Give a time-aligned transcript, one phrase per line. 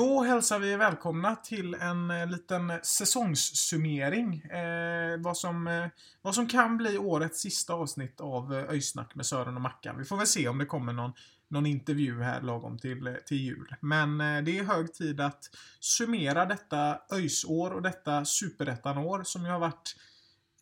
[0.00, 4.40] Då hälsar vi välkomna till en eh, liten säsongssummering.
[4.40, 5.86] Eh, vad, som, eh,
[6.22, 9.98] vad som kan bli årets sista avsnitt av eh, Öjsnack med Sören och Mackan.
[9.98, 11.12] Vi får väl se om det kommer någon,
[11.48, 13.74] någon intervju här lagom till, eh, till jul.
[13.80, 19.50] Men eh, det är hög tid att summera detta ÖIS-år och detta superettan-år som ju
[19.50, 19.96] har varit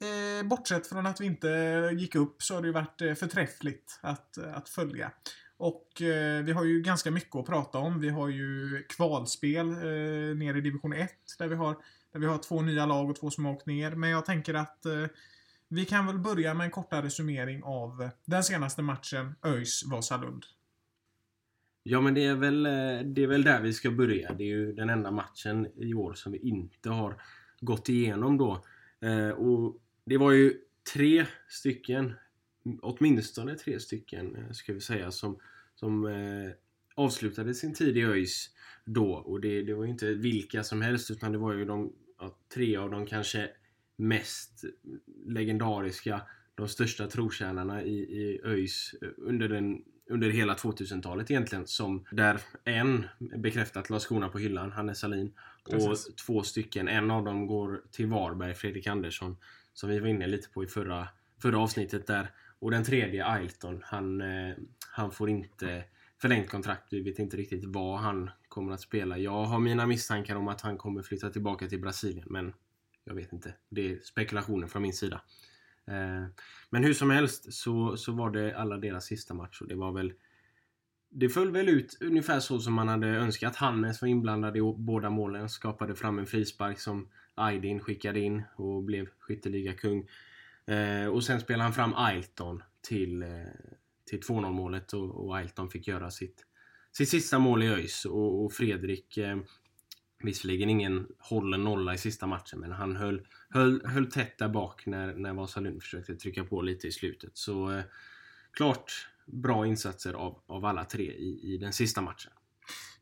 [0.01, 1.49] Eh, bortsett från att vi inte
[1.99, 5.11] gick upp så har det ju varit eh, förträffligt att, att följa.
[5.59, 8.01] Och eh, vi har ju ganska mycket att prata om.
[8.01, 11.77] Vi har ju kvalspel eh, nere i division 1 där vi, har,
[12.13, 13.91] där vi har två nya lag och två som har åkt ner.
[13.91, 15.07] Men jag tänker att eh,
[15.69, 20.43] vi kan väl börja med en kortare summering av eh, den senaste matchen ÖIS-Vasalund.
[21.83, 24.33] Ja men det är, väl, eh, det är väl där vi ska börja.
[24.33, 27.23] Det är ju den enda matchen i år som vi inte har
[27.61, 28.65] gått igenom då.
[29.01, 30.55] Eh, och det var ju
[30.95, 32.15] tre stycken,
[32.83, 35.39] åtminstone tre stycken eh, ska vi säga, som,
[35.75, 36.51] som eh,
[36.95, 38.51] avslutade sin tid i ÖIS
[38.85, 39.13] då.
[39.13, 42.39] Och det, det var ju inte vilka som helst utan det var ju de ja,
[42.55, 43.51] tre av de kanske
[43.97, 44.65] mest
[45.27, 46.21] legendariska,
[46.55, 51.67] de största trotjänarna i, i ÖIS under, den, under hela 2000-talet egentligen.
[51.67, 55.33] Som där en bekräftat la skorna på hyllan, Hannes Salin.
[55.65, 56.15] Och Precis.
[56.15, 59.37] två stycken, en av dem går till Varberg, Fredrik Andersson.
[59.73, 61.09] Som vi var inne lite på i förra,
[61.43, 62.31] förra avsnittet där.
[62.61, 64.55] Och den tredje, Ailton, han, eh,
[64.91, 65.85] han får inte
[66.21, 66.93] förlängt kontrakt.
[66.93, 69.19] Vi vet inte riktigt vad han kommer att spela.
[69.19, 72.27] Jag har mina misstankar om att han kommer flytta tillbaka till Brasilien.
[72.31, 72.53] Men
[73.05, 73.55] jag vet inte.
[73.69, 75.21] Det är spekulationer från min sida.
[75.87, 76.25] Eh,
[76.71, 79.93] men hur som helst så, så var det alla deras sista match och det var
[79.93, 80.13] väl
[81.11, 83.57] det föll väl ut ungefär så som man hade önskat.
[83.57, 85.49] Hannes var inblandad i båda målen.
[85.49, 90.09] Skapade fram en frispark som Aydin skickade in och blev skytteligakung.
[90.69, 93.29] Eh, och sen spelade han fram Ailton till, eh,
[94.11, 96.45] till 2-0 målet och, och Ailton fick göra sitt,
[96.93, 98.05] sitt sista mål i ÖIS.
[98.05, 99.39] Och, och Fredrik, eh,
[100.23, 104.87] visserligen ingen hållen nolla i sista matchen, men han höll, höll, höll tätt där bak
[104.87, 107.31] när, när Vasalund försökte trycka på lite i slutet.
[107.35, 107.83] Så eh,
[108.53, 112.33] klart bra insatser av, av alla tre i, i den sista matchen.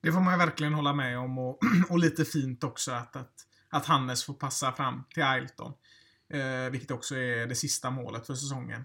[0.00, 1.58] Det får man ju verkligen hålla med om och,
[1.90, 3.32] och lite fint också att, att,
[3.70, 5.72] att Hannes får passa fram till Ailton.
[6.28, 8.84] Eh, vilket också är det sista målet för säsongen.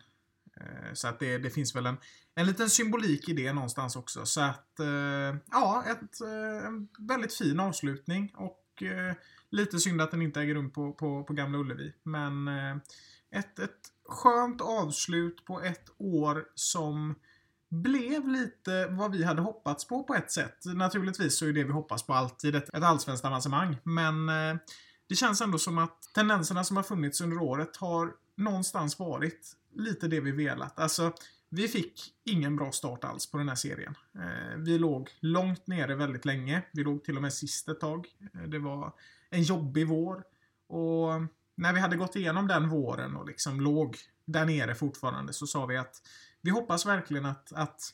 [0.58, 1.98] Eh, så att det, det finns väl en,
[2.36, 4.26] en liten symbolik i det någonstans också.
[4.26, 9.16] Så att, eh, ja, ett, eh, en väldigt fin avslutning och eh,
[9.52, 11.94] lite synd att den inte äger rum på, på, på Gamla Ullevi.
[12.04, 12.76] Men eh,
[13.32, 17.16] ett, ett skönt avslut på ett år som
[17.70, 20.58] blev lite vad vi hade hoppats på på ett sätt.
[20.66, 23.78] Naturligtvis så är det vi hoppas på alltid ett, ett allsvenskt avancemang.
[23.84, 24.56] Men eh,
[25.12, 30.08] det känns ändå som att tendenserna som har funnits under året har någonstans varit lite
[30.08, 30.80] det vi velat.
[30.80, 31.14] Alltså,
[31.50, 33.96] vi fick ingen bra start alls på den här serien.
[34.16, 36.62] Eh, vi låg långt nere väldigt länge.
[36.74, 38.08] Vi låg till och med sist ett tag.
[38.34, 38.94] Eh, det var
[39.30, 40.24] en jobbig vår.
[40.68, 41.10] Och
[41.56, 45.66] när vi hade gått igenom den våren och liksom låg där nere fortfarande så sa
[45.66, 46.02] vi att
[46.42, 47.94] vi hoppas verkligen att, att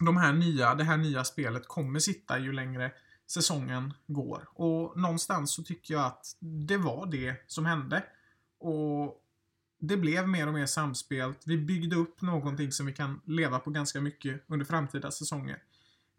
[0.00, 2.92] de här nya, det här nya spelet kommer sitta ju längre
[3.26, 4.48] säsongen går.
[4.54, 8.04] Och någonstans så tycker jag att det var det som hände.
[8.58, 9.20] Och
[9.78, 11.38] det blev mer och mer samspelt.
[11.46, 15.62] Vi byggde upp någonting som vi kan leva på ganska mycket under framtida säsonger.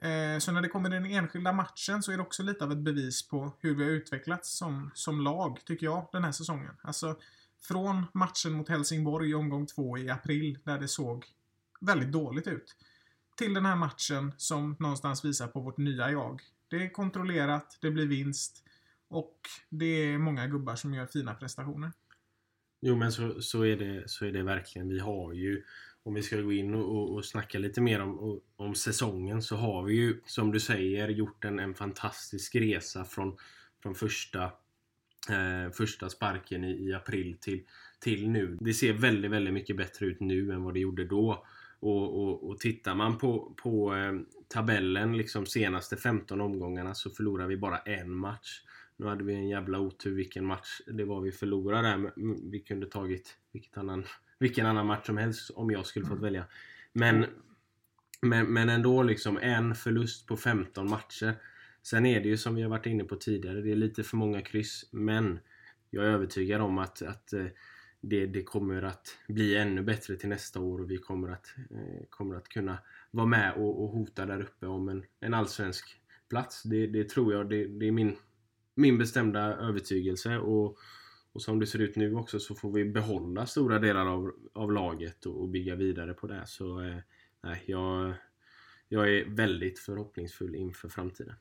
[0.01, 2.71] Eh, så när det kommer till den enskilda matchen så är det också lite av
[2.71, 6.71] ett bevis på hur vi har utvecklats som, som lag, tycker jag, den här säsongen.
[6.81, 7.15] Alltså,
[7.61, 11.25] från matchen mot Helsingborg i omgång två i april, där det såg
[11.81, 12.75] väldigt dåligt ut,
[13.35, 16.41] till den här matchen som någonstans visar på vårt nya jag.
[16.75, 18.63] Det är kontrollerat, det blir vinst
[19.07, 19.39] och
[19.69, 21.91] det är många gubbar som gör fina prestationer.
[22.81, 24.89] Jo men så, så, är det, så är det verkligen.
[24.89, 25.63] Vi har ju,
[26.03, 29.41] om vi ska gå in och, och, och snacka lite mer om, och- om säsongen,
[29.41, 33.37] så har vi ju som du säger gjort en, en fantastisk resa från,
[33.81, 34.43] från första,
[35.29, 37.63] eh, första sparken i, i, april till,
[37.99, 38.57] till nu.
[38.61, 41.45] Det ser väldigt, väldigt mycket bättre ut nu än vad det gjorde då.
[41.79, 44.13] Och, och, och tittar man på, på eh,
[44.47, 48.61] tabellen, liksom senaste 15 omgångarna, så förlorar vi bara en match.
[48.97, 52.11] Nu hade vi en jävla otur vilken match det var vi förlorade där.
[52.51, 54.05] Vi kunde tagit vilket annan,
[54.39, 56.23] vilken annan match som helst om jag skulle fått mm.
[56.23, 56.45] välja.
[56.93, 57.25] Men,
[58.21, 61.35] men, men ändå liksom en förlust på 15 matcher.
[61.81, 64.17] Sen är det ju som vi har varit inne på tidigare, det är lite för
[64.17, 64.89] många kryss.
[64.91, 65.39] Men
[65.89, 67.45] jag är övertygad om att, att eh,
[68.09, 72.05] det, det kommer att bli ännu bättre till nästa år och vi kommer att, eh,
[72.09, 72.77] kommer att kunna
[73.11, 76.63] vara med och, och hota där uppe om en, en allsvensk plats.
[76.63, 78.15] Det, det tror jag, det, det, är min,
[78.75, 80.37] min bestämda övertygelse.
[80.37, 80.77] Och,
[81.31, 84.71] och som det ser ut nu också så får vi behålla stora delar av, av
[84.71, 86.43] laget och, och bygga vidare på det.
[86.45, 88.13] Så eh, jag,
[88.89, 91.35] jag är väldigt förhoppningsfull inför framtiden.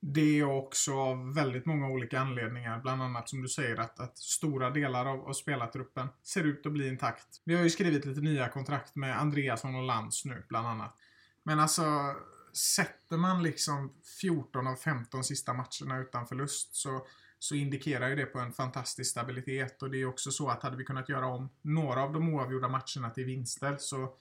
[0.00, 2.80] Det är också av väldigt många olika anledningar.
[2.80, 6.72] Bland annat som du säger att, att stora delar av, av spelartruppen ser ut att
[6.72, 7.40] bli intakt.
[7.44, 10.96] Vi har ju skrivit lite nya kontrakt med Andreasson och Lantz nu, bland annat.
[11.42, 12.14] Men alltså,
[12.52, 17.06] sätter man liksom 14 av 15 sista matcherna utan förlust så,
[17.38, 19.82] så indikerar ju det på en fantastisk stabilitet.
[19.82, 22.68] Och det är också så att hade vi kunnat göra om några av de oavgjorda
[22.68, 24.14] matcherna till vinster så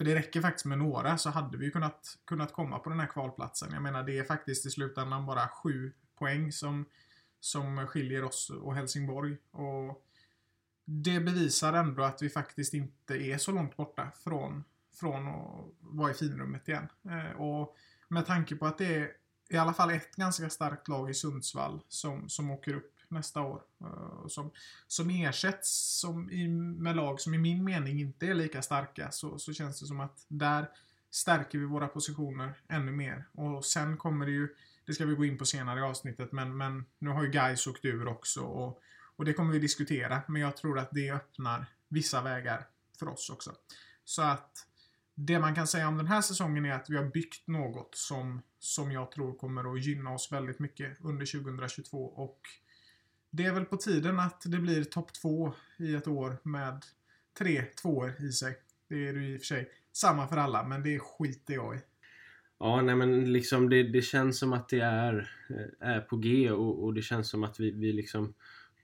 [0.00, 3.06] för det räcker faktiskt med några så hade vi kunnat, kunnat komma på den här
[3.06, 3.72] kvalplatsen.
[3.72, 6.84] Jag menar det är faktiskt i slutändan bara sju poäng som,
[7.40, 9.36] som skiljer oss och Helsingborg.
[9.50, 10.04] Och
[10.84, 14.64] det bevisar ändå att vi faktiskt inte är så långt borta från,
[15.00, 16.88] från att vara i finrummet igen.
[17.04, 17.76] Eh, och
[18.08, 19.10] med tanke på att det är
[19.50, 23.62] i alla fall ett ganska starkt lag i Sundsvall som, som åker upp nästa år.
[23.82, 24.50] Uh, som,
[24.86, 29.38] som ersätts som i, med lag som i min mening inte är lika starka så,
[29.38, 30.68] så känns det som att där
[31.10, 33.24] stärker vi våra positioner ännu mer.
[33.32, 34.48] Och sen kommer det ju,
[34.86, 37.66] det ska vi gå in på senare i avsnittet, men, men nu har ju Gais
[37.66, 38.82] åkt ur också och,
[39.16, 40.22] och det kommer vi diskutera.
[40.28, 42.66] Men jag tror att det öppnar vissa vägar
[42.98, 43.52] för oss också.
[44.04, 44.66] Så att
[45.14, 48.42] det man kan säga om den här säsongen är att vi har byggt något som,
[48.58, 52.40] som jag tror kommer att gynna oss väldigt mycket under 2022 och
[53.30, 56.84] det är väl på tiden att det blir topp två i ett år med
[57.38, 58.56] tre tvåor i sig.
[58.88, 61.78] Det är ju i och för sig samma för alla, men det skiter jag i.
[62.58, 66.50] Ja, nej men liksom det, det känns som att det är, eh, är på G
[66.50, 68.34] och, och det känns som att vi, vi liksom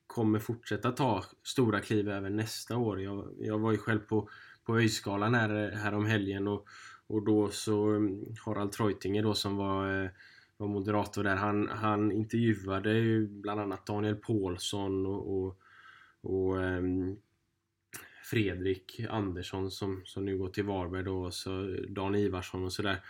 [0.07, 3.03] kommer fortsätta ta stora kliv även nästa år.
[3.03, 4.29] Jag, jag var ju själv på,
[4.65, 6.67] på Öjskalan här, eh, här om helgen och,
[7.07, 10.11] och då så mm, Harald Treutinger då som var eh,
[10.57, 11.37] var moderator där.
[11.37, 15.59] Han, han intervjuade ju bland annat Daniel Paulsson och, och,
[16.21, 17.17] och um,
[18.31, 23.05] Fredrik Andersson som, som nu går till Varberg då, och så Dan Ivarsson och sådär.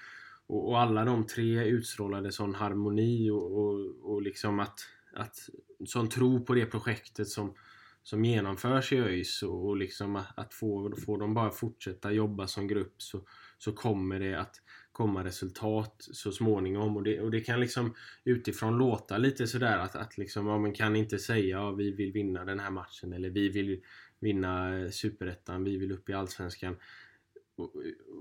[0.46, 4.80] Och, och, alla de tre utstrålade sån harmoni och, och, och liksom att,
[5.14, 5.48] att
[5.86, 7.54] sån tro på det projektet som,
[8.02, 12.46] som genomförs i ÖIS och, och liksom att, att få, få dem bara fortsätta jobba
[12.46, 13.20] som grupp så,
[13.58, 14.62] så kommer det att
[14.96, 16.96] komma resultat så småningom.
[16.96, 17.94] Och det, och det kan liksom
[18.24, 22.12] utifrån låta lite sådär att, att liksom, ja, man kan inte säga ja, vi vill
[22.12, 23.80] vinna den här matchen eller vi vill
[24.20, 26.76] vinna Superettan, vi vill upp i Allsvenskan.
[27.56, 27.72] Och,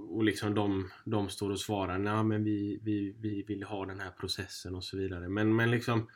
[0.10, 4.00] och liksom de, de står och svarar nej men vi, vi, vi vill ha den
[4.00, 5.30] här processen och så vidare.
[5.30, 6.08] Men, men liksom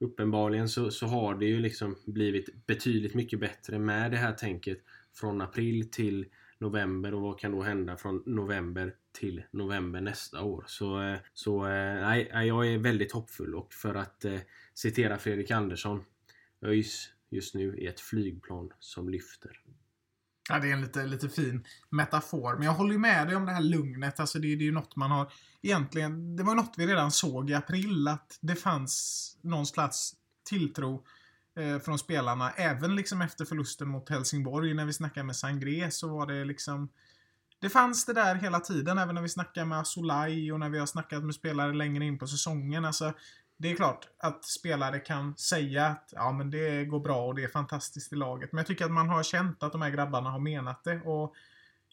[0.00, 4.78] uppenbarligen så, så har det ju liksom blivit betydligt mycket bättre med det här tänket
[5.14, 6.26] från april till
[6.58, 10.64] november och vad kan då hända från november till november nästa år.
[10.66, 14.38] Så, eh, så eh, nej, jag är väldigt hoppfull och för att eh,
[14.74, 16.04] citera Fredrik Andersson
[16.62, 19.60] ÖIS just nu är ett flygplan som lyfter.
[20.48, 22.54] Ja, det är en lite, lite fin metafor.
[22.54, 24.20] Men jag håller ju med dig om det här lugnet.
[24.20, 26.36] Alltså det, det är ju något man har egentligen...
[26.36, 30.14] Det var något vi redan såg i april att det fanns någon slags
[30.48, 31.04] tilltro
[31.56, 32.50] eh, från spelarna.
[32.50, 36.88] Även liksom efter förlusten mot Helsingborg när vi snackade med Sangré så var det liksom
[37.64, 40.78] det fanns det där hela tiden, även när vi snackar med Asolaj och när vi
[40.78, 42.84] har snackat med spelare längre in på säsongen.
[42.84, 43.12] Alltså,
[43.56, 47.44] det är klart att spelare kan säga att ja, men det går bra och det
[47.44, 48.52] är fantastiskt i laget.
[48.52, 51.00] Men jag tycker att man har känt att de här grabbarna har menat det.
[51.00, 51.34] Och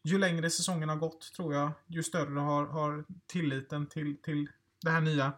[0.04, 4.50] ju längre säsongen har gått, tror jag, ju större har, har tilliten till, till
[4.82, 5.34] det här nya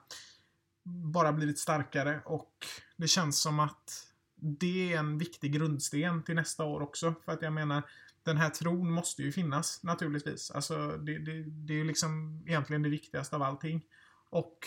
[1.13, 2.21] bara blivit starkare.
[2.25, 2.53] Och
[2.97, 7.13] det känns som att det är en viktig grundsten till nästa år också.
[7.25, 7.83] För att jag menar,
[8.23, 10.51] den här tron måste ju finnas naturligtvis.
[10.51, 13.81] Alltså det, det, det är liksom egentligen det viktigaste av allting.
[14.29, 14.57] Och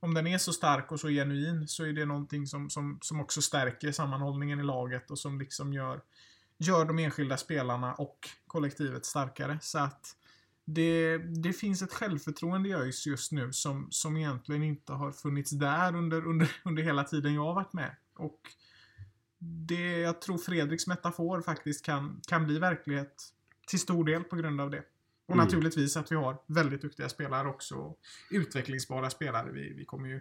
[0.00, 3.20] om den är så stark och så genuin så är det någonting som, som, som
[3.20, 6.00] också stärker sammanhållningen i laget och som liksom gör,
[6.58, 9.58] gör de enskilda spelarna och kollektivet starkare.
[9.62, 10.16] Så att
[10.64, 15.50] det, det finns ett självförtroende i ÖIS just nu som, som egentligen inte har funnits
[15.50, 17.96] där under, under, under hela tiden jag har varit med.
[18.16, 18.40] Och
[19.44, 23.22] det, jag tror Fredriks metafor faktiskt kan, kan bli verklighet
[23.66, 24.82] till stor del på grund av det.
[25.26, 25.44] Och Mm.
[25.44, 27.94] naturligtvis att vi har väldigt duktiga spelare också.
[28.30, 29.52] Utvecklingsbara spelare.
[29.52, 30.20] Vi, vi kommer, ju,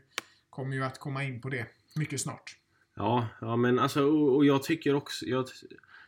[0.50, 1.66] kommer ju att komma in på det
[1.96, 2.58] mycket snart.
[2.96, 5.26] Ja, ja men alltså och, och jag tycker också...
[5.26, 5.46] Jag,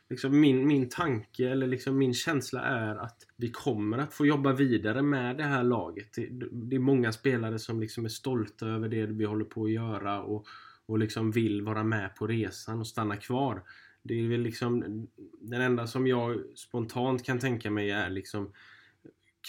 [0.10, 4.54] liksom min, min tanke eller liksom min känsla är att vi kommer att få jobba
[4.54, 6.14] vidare med det här laget.
[6.14, 9.72] Det, det är många spelare som liksom är stolta över det vi håller på att
[9.72, 10.48] göra och,
[10.86, 13.64] och liksom vill vara med på resan och stanna kvar.
[14.04, 15.08] Det är väl liksom
[15.42, 18.52] den enda som jag spontant kan tänka mig är liksom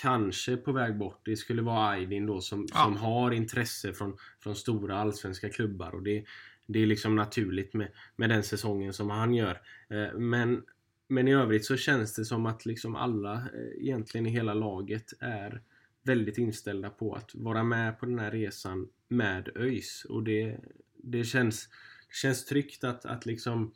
[0.02, 1.20] kanske på väg bort.
[1.24, 2.84] Det skulle vara Aydin då som, Ja.
[2.84, 6.24] som har intresse från, från stora allsvenska klubbar och det,
[6.66, 9.60] det är liksom naturligt med, med den säsongen som han gör.
[9.88, 10.62] Eh, Men,
[11.08, 15.12] men i övrigt så känns det som att liksom alla eh, egentligen i hela laget
[15.20, 15.62] är
[16.02, 20.06] väldigt inställda på att vara med på den här resan med ÖIS.
[20.08, 20.58] Och det,
[21.06, 21.68] det känns,
[22.12, 23.72] känns tryggt att, att liksom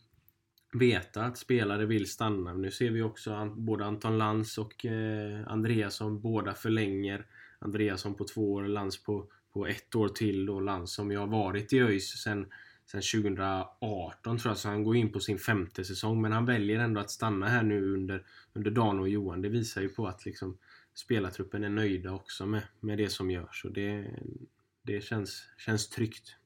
[0.73, 2.55] veta att spelare vill stanna.
[2.55, 7.27] Nu ser vi också an, både Anton Lantz och eh, Andreasson båda förlänger.
[7.59, 11.27] Andreasson på två år, Lantz på, på ett år till och Lantz som ju har
[11.27, 12.47] varit i ÖIS sen,
[12.87, 16.21] sen 2018 tror jag, så han går in på sin femte säsong.
[16.23, 19.43] Men han väljer ändå att stanna här nu under, under Dan och Johan.
[19.43, 20.59] Det visar ju på att liksom
[20.95, 23.65] spelartruppen är nöjda också med, med det som görs.
[23.65, 24.11] Och det,
[24.83, 26.37] det känns, känns tryggt.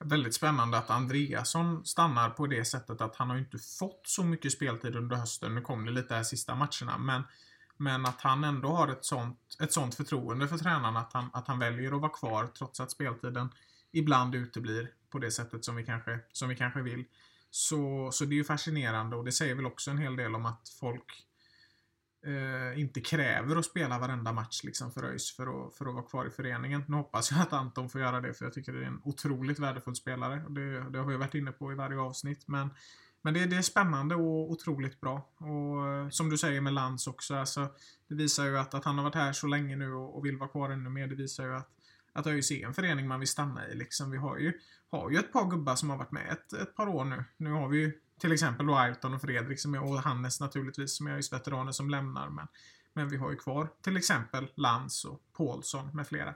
[0.00, 4.24] Väldigt spännande att Andreasson stannar på det sättet att han har ju inte fått så
[4.24, 5.54] mycket speltid under hösten.
[5.54, 7.22] Nu kom det lite här sista matcherna, men,
[7.76, 11.48] men att han ändå har ett sånt, ett sånt förtroende för tränaren att han, att
[11.48, 13.48] han väljer att vara kvar trots att speltiden
[13.92, 17.04] ibland uteblir på det sättet som vi kanske, som vi kanske vill.
[17.50, 20.46] Så, så det är ju fascinerande och det säger väl också en hel del om
[20.46, 21.26] att folk
[22.26, 26.04] eh, inte kräver att spela varenda match liksom för ÖIS för att, för att vara
[26.04, 26.84] kvar i föreningen.
[26.88, 29.58] Nu hoppas jag att Anton får göra det för jag tycker det är en otroligt
[29.58, 30.44] värdefull spelare.
[30.48, 32.48] Det, det har vi varit inne på i varje avsnitt.
[32.48, 32.70] Men,
[33.22, 35.28] men det, det är spännande och otroligt bra.
[35.38, 37.68] Och eh, som du säger med Lantz också, alltså,
[38.08, 40.36] det visar ju att, att han har varit här så länge nu och, och vill
[40.36, 41.06] vara kvar ännu mer.
[41.06, 41.70] Det visar ju att,
[42.12, 43.74] att ÖIS är en förening man vill stanna i.
[43.74, 44.10] Liksom.
[44.10, 44.52] Vi har ju,
[44.90, 47.24] har ju ett par gubbar som har varit med ett, ett par år nu.
[47.36, 50.96] Nu har vi ju till exempel då Ayrton och Fredrik som är, och Hannes naturligtvis
[50.96, 52.28] som är ÖIS veteraner som lämnar.
[52.28, 52.46] Men,
[52.92, 56.34] men vi har ju kvar till exempel Lantz och Paulsson med flera.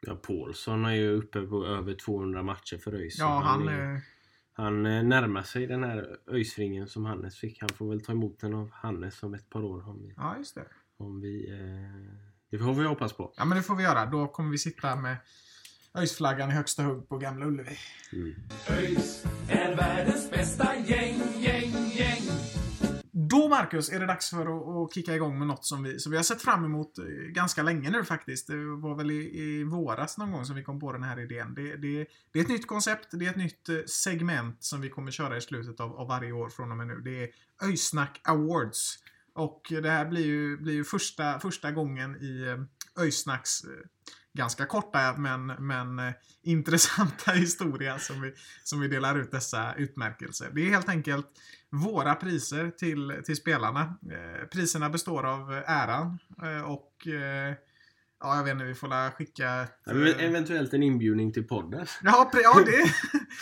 [0.00, 3.18] Ja, Paulsson är ju uppe på över 200 matcher för ÖIS.
[3.18, 4.00] Ja, han är, är...
[4.52, 7.60] han eh, närmar sig den här ÖIS-ringen som Hannes fick.
[7.60, 9.88] Han får väl ta emot den av Hannes om ett par år.
[9.88, 10.66] Om vi, Ja, just det.
[10.96, 13.32] om vi, eh, det får vi hoppas på.
[13.36, 14.06] Ja, men det får vi göra.
[14.06, 15.16] Då kommer vi sitta med
[15.98, 17.78] ÖIS-flaggan i högsta hugg på Gamla Ullevi.
[18.68, 22.22] ÖIS är världens bästa gäng, gäng, gäng.
[23.10, 26.10] Då, Marcus, är det dags för att, att kicka igång med något som vi, som
[26.10, 28.46] vi har sett fram emot eh, ganska länge nu faktiskt.
[28.46, 31.54] Det var väl i, i våras någon gång som vi kom på den här idén.
[31.54, 34.88] Det, det, det är ett nytt koncept, det är ett nytt eh, segment som vi
[34.88, 37.00] kommer köra i slutet av, av varje år från och med nu.
[37.04, 37.28] Det är
[37.62, 38.98] ÖISnack Awards.
[39.34, 43.70] Och det här blir ju, blir ju första, första gången i eh, ÖISnacks eh,
[44.32, 46.12] ganska korta men, men eh,
[46.42, 48.34] intressanta historia som vi,
[48.64, 50.50] som vi delar ut dessa utmärkelser.
[50.52, 51.26] Det är helt enkelt
[51.70, 53.80] våra priser till, till spelarna.
[53.80, 57.54] Eh, priserna består av eh, äran eh, och eh,
[58.22, 61.46] ja, jag vet inte, vi får la skicka ett, Ja, eh, eventuellt en inbjudning till
[61.48, 61.86] podden.
[62.02, 62.92] Ja, ja det...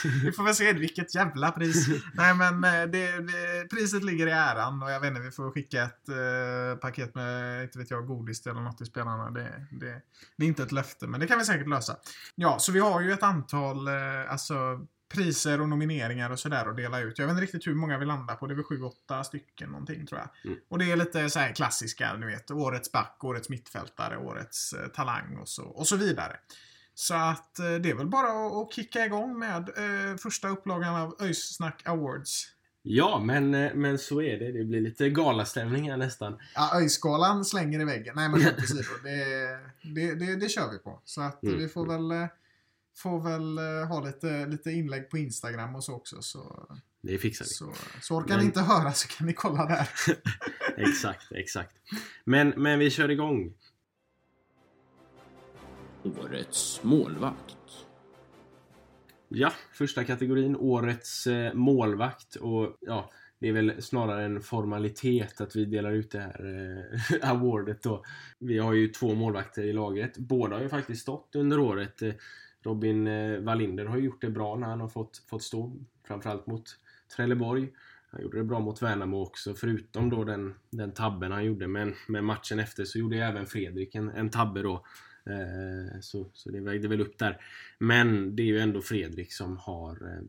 [0.24, 1.86] vi får väl se vilket jävla pris.
[2.14, 5.50] Nej, men eh, det, det, priset ligger i äran och jag vet inte, vi får
[5.50, 9.30] skicka ett eh, paket med, inte vet jag, godis eller något till spelarna.
[9.30, 10.02] Det, det,
[10.36, 11.96] det är inte ett löfte, men det kan vi säkert lösa.
[12.34, 14.54] Ja, så vi har ju ett antal, eh, alltså
[15.14, 17.18] priser och nomineringar och sådär att dela ut.
[17.18, 18.46] Jag vet inte riktigt hur många vi landar på.
[18.46, 20.50] Det är väl sju, åtta stycken någonting tror jag.
[20.50, 20.58] Mm.
[20.68, 22.50] Och det är lite så här klassiska, du vet.
[22.50, 26.36] Årets back, årets mittfältare, årets eh, talang och så, och så vidare.
[26.94, 30.94] Så att eh, det är väl bara att, att kicka igång med eh, första upplagan
[30.96, 32.46] av ÖIS Snack Awards.
[32.82, 34.52] Ja, men, eh, men så är det.
[34.58, 36.38] Det blir lite galastämning här nästan.
[36.54, 38.12] Ja, ÖIS-skalan slänger i väggen.
[38.16, 38.82] Nej, men skämt åsido.
[39.04, 39.14] Det,
[39.94, 41.00] det, det, det kör vi på.
[41.04, 41.58] Så att Mm.
[41.58, 42.28] vi får väl, eh,
[42.96, 46.22] får väl eh, ha lite, lite inlägg på Instagram och så också.
[46.22, 46.66] Så,
[47.02, 47.48] Det fixar vi.
[47.48, 49.88] så, så orkar ni Men- inte höra så kan ni kolla där.
[50.88, 51.76] Exakt, exakt.
[52.24, 53.54] Men, men vi kör igång.
[56.04, 57.56] Årets målvakt.
[59.28, 62.36] Ja, första kategorin, årets eh, målvakt.
[62.36, 66.78] Och ja, det är väl snarare en formalitet att vi delar ut det här
[67.22, 68.04] eh, awardet då.
[68.38, 70.18] Vi har ju två målvakter i laget.
[70.18, 72.02] Båda har ju faktiskt stått under året.
[72.62, 75.76] Robin eh, Wallinder har ju gjort det bra när han har fått, fått stå.
[76.06, 76.76] Framförallt mot
[77.16, 77.68] Trelleborg.
[78.10, 81.68] Han gjorde det bra mot Värnamo också, förutom då den, den tabben han gjorde.
[81.68, 84.86] Men med matchen efter så gjorde även Fredrik en, en tabbe då.
[85.26, 87.40] Eh, så, så det vägde väl upp där.
[87.78, 90.22] Men det är ju ändå Fredrik som har, eh,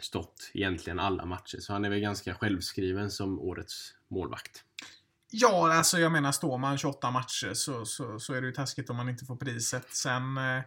[0.00, 1.58] stått egentligen alla matcher.
[1.58, 4.64] Så han är väl ganska självskriven som årets målvakt.
[5.30, 8.90] Ja, alltså jag menar står man 28 matcher så, så, så är det ju taskigt
[8.90, 9.94] om man inte får priset.
[9.94, 10.62] Sen, eh,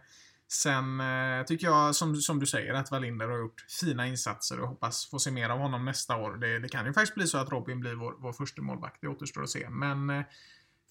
[0.48, 4.68] sen eh, tycker jag, som, som du säger, att Wallinder har gjort fina insatser och
[4.68, 6.36] hoppas få se mer av honom nästa år.
[6.36, 9.00] Det, det kan ju faktiskt bli så att Robin blir vår, vår första målvakt.
[9.00, 9.70] Det återstår att se.
[9.70, 10.22] Men eh,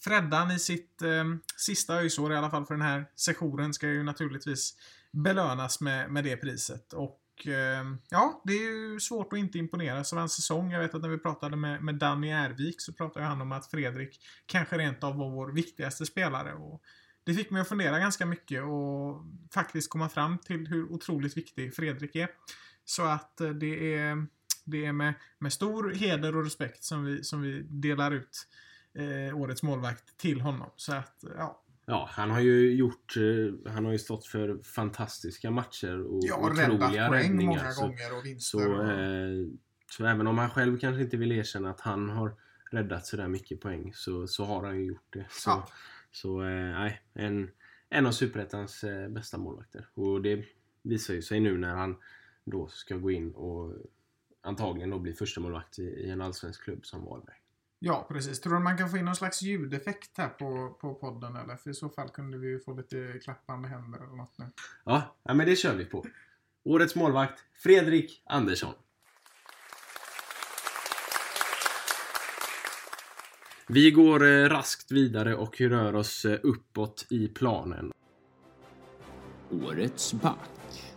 [0.03, 1.23] Freddan i sitt eh,
[1.57, 4.73] sista öjsår, i alla fall för den här sessionen, ska ju naturligtvis
[5.11, 6.93] belönas med, med det priset.
[6.93, 10.71] Och eh, ja, det är ju svårt att inte imponeras av en säsong.
[10.71, 13.71] Jag vet att när vi pratade med, med Danny Ervik så pratade han om att
[13.71, 16.53] Fredrik kanske rent av var vår viktigaste spelare.
[16.53, 16.81] Och
[17.25, 19.21] det fick mig att fundera ganska mycket och
[19.53, 22.27] faktiskt komma fram till hur otroligt viktig Fredrik är.
[22.85, 24.25] Så att eh, det är,
[24.63, 28.47] det är med, med stor heder och respekt som vi, som vi delar ut
[28.97, 30.69] eh, årets målvakt till honom.
[30.75, 31.61] Så att, ja.
[31.87, 33.17] Ja, han har ju gjort...
[33.17, 37.45] eh, Han har ju stått för fantastiska matcher och Ja, otroliga räddningar.
[37.45, 38.59] många så, gånger och vinster.
[38.59, 39.47] så, eh,
[39.91, 42.35] så även om han själv kanske inte vill erkänna att han har
[42.71, 45.25] räddat sådär mycket poäng så, så har han ju gjort det.
[45.29, 45.67] Så, Ja.
[46.15, 47.51] Så eh, nej, en,
[47.89, 49.87] en av Superettans eh, bästa målvakter.
[49.93, 50.45] Och det
[50.81, 51.95] visar ju sig nu när han
[52.43, 53.73] då ska gå in och
[54.41, 57.35] antagligen då bli första målvakt i, i en allsvensk klubb som Varberg.
[57.79, 58.41] ja, precis.
[58.41, 61.55] Tror du man kan få in någon slags ljudeffekt här på, på podden eller?
[61.55, 64.45] För i så fall kunde vi ju få lite klappande händer eller något nu.
[64.83, 66.05] Ja, ja men det kör vi på.
[66.63, 68.73] Årets målvakt, Fredrik Andersson.
[73.67, 77.91] Vi går eh, raskt vidare och rör oss eh, uppåt i planen.
[79.51, 80.93] Årets back.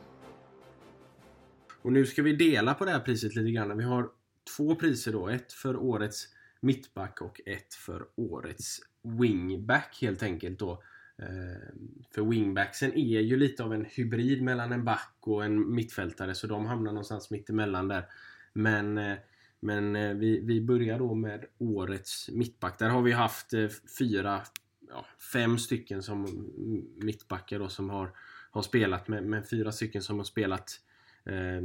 [1.82, 3.78] Och nu ska vi dela på det här priset lite grann.
[3.78, 4.08] Vi har
[4.56, 5.28] två priser då.
[5.28, 6.28] Ett för årets
[6.60, 10.82] mittback och ett för årets wingback helt enkelt då.
[11.18, 11.75] Eh,
[12.14, 16.46] För wingbacksen är ju lite av en hybrid mellan en back och en mittfältare så
[16.46, 18.06] de hamnar någonstans mitt emellan där.
[18.52, 19.16] Men,
[19.60, 22.78] men eh, vi, vi börjar då med årets mittback.
[22.78, 24.42] Där har vi haft eh, fyra,
[24.88, 28.11] ja, fem stycken som mm, mittbackar då som har,
[28.50, 30.80] har spelat med, med fyra stycken som har spelat
[31.24, 31.61] eh,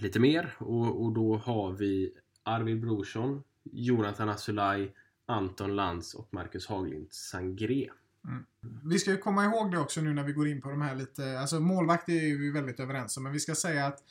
[0.00, 0.54] lite mer.
[0.58, 4.94] Och, och då har vi Arvid Brorsson, Jonathan Asulaj,
[5.26, 7.90] Anton Lantz och Marcus Haglind Sangré.
[8.24, 8.44] Mm.
[8.84, 11.38] Vi ska komma ihåg det också nu när vi går in på de här lite,
[11.40, 14.02] alltså målvakt är vi väldigt överens om, men vi ska säga att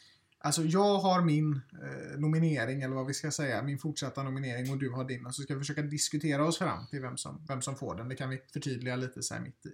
[0.43, 4.77] Alltså jag har min eh, nominering, eller vad vi ska säga, min fortsatta nominering och
[4.77, 5.25] du har din.
[5.25, 8.09] Och så ska vi försöka diskutera oss fram till vem som, vem som får den.
[8.09, 9.69] Det kan vi förtydliga lite så här mitt i.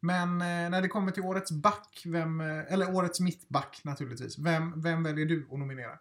[0.00, 4.38] Men eh, när det kommer till årets back, vem, eh, eller årets mittback naturligtvis.
[4.38, 5.98] Vem, vem väljer du att nominera?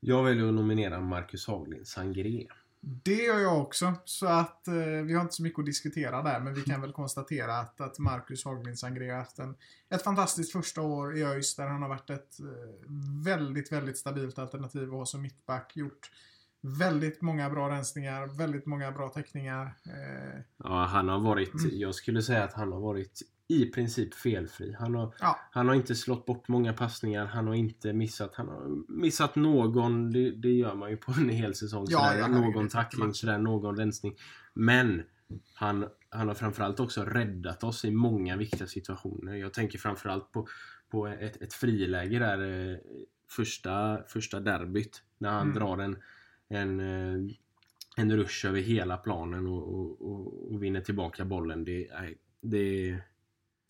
[0.00, 2.46] Jag väljer att nominera Marcus Haglind Sangré.
[2.86, 3.94] Det gör jag också.
[4.04, 6.40] Så att eh, vi har inte så mycket att diskutera där.
[6.40, 9.56] Men vi kan väl konstatera att, att Marcus Haglind Sangré har haft en,
[9.90, 11.56] ett fantastiskt första år i ÖIS.
[11.56, 12.46] Där han har varit ett eh,
[13.24, 15.76] väldigt, väldigt stabilt alternativ att ha som mittback.
[15.76, 16.10] Gjort
[16.60, 19.74] väldigt många bra rensningar, väldigt många bra täckningar.
[19.86, 21.70] Eh, Ja, han har varit, Mm.
[21.78, 24.76] jag skulle säga att han har varit i princip felfri.
[24.78, 28.48] Han har, ja, han har inte slått bort många passningar, han har inte missat, han
[28.48, 31.86] har missat någon, det, det gör man ju på en hel säsong.
[31.88, 34.16] Ja, sådär, ja, någon tackling, sådär, någon rensning.
[34.54, 35.02] Men
[35.54, 39.34] han, han har framförallt också räddat oss i många viktiga situationer.
[39.34, 40.46] Jag tänker framförallt på,
[40.90, 42.76] på ett, ett friläge där eh,
[43.30, 45.02] första, första derbyt.
[45.18, 45.54] När han Mm.
[45.58, 45.96] drar en,
[46.48, 47.30] en, eh,
[47.96, 51.64] en rush över hela planen och, och, och, och vinner tillbaka bollen.
[51.64, 52.98] Det, är- det,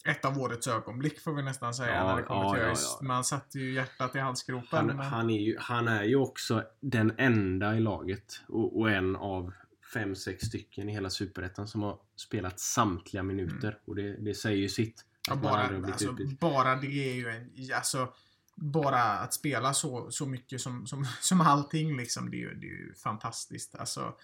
[0.05, 2.97] ett av årets ögonblick får vi nästan säga Ja, när det kommer ja, till ÖIS.
[3.01, 3.07] ja.
[3.07, 4.67] Man satte ju hjärtat i halsgropen.
[4.79, 8.91] han, men- han, är ju, han är ju också den enda i laget och, och
[8.91, 9.53] en av
[9.95, 13.79] fem, sex stycken i hela Superettan som har spelat samtliga minuter.
[13.85, 15.05] Och det, det säger ju sitt.
[15.43, 17.75] Bara, alltså, bara det är ju en...
[17.77, 18.09] Alltså,
[18.57, 22.67] bara att spela så, så mycket som, som, som allting liksom, det är ju, det
[22.67, 23.75] är ju fantastiskt.
[23.75, 24.15] Alltså,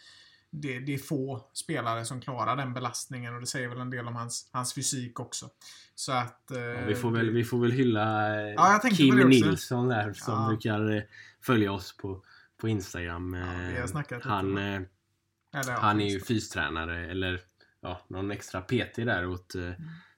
[0.50, 4.06] det, det är få spelare som klarar den belastningen och det säger väl en del
[4.08, 5.48] om hans, hans fysik också.
[5.94, 6.50] Så att...
[6.50, 9.16] Eh, Ja, vi, får väl, vi får väl hylla eh, Ja, Kim.
[9.28, 10.48] Nilsson där som Ja.
[10.48, 11.02] brukar eh,
[11.42, 12.22] följa oss på,
[12.60, 13.34] på Instagram.
[13.34, 13.42] Eh,
[14.22, 14.80] han, eh,
[15.68, 17.40] han är ju fystränare eller
[17.80, 19.70] ja, någon extra PT där åt eh,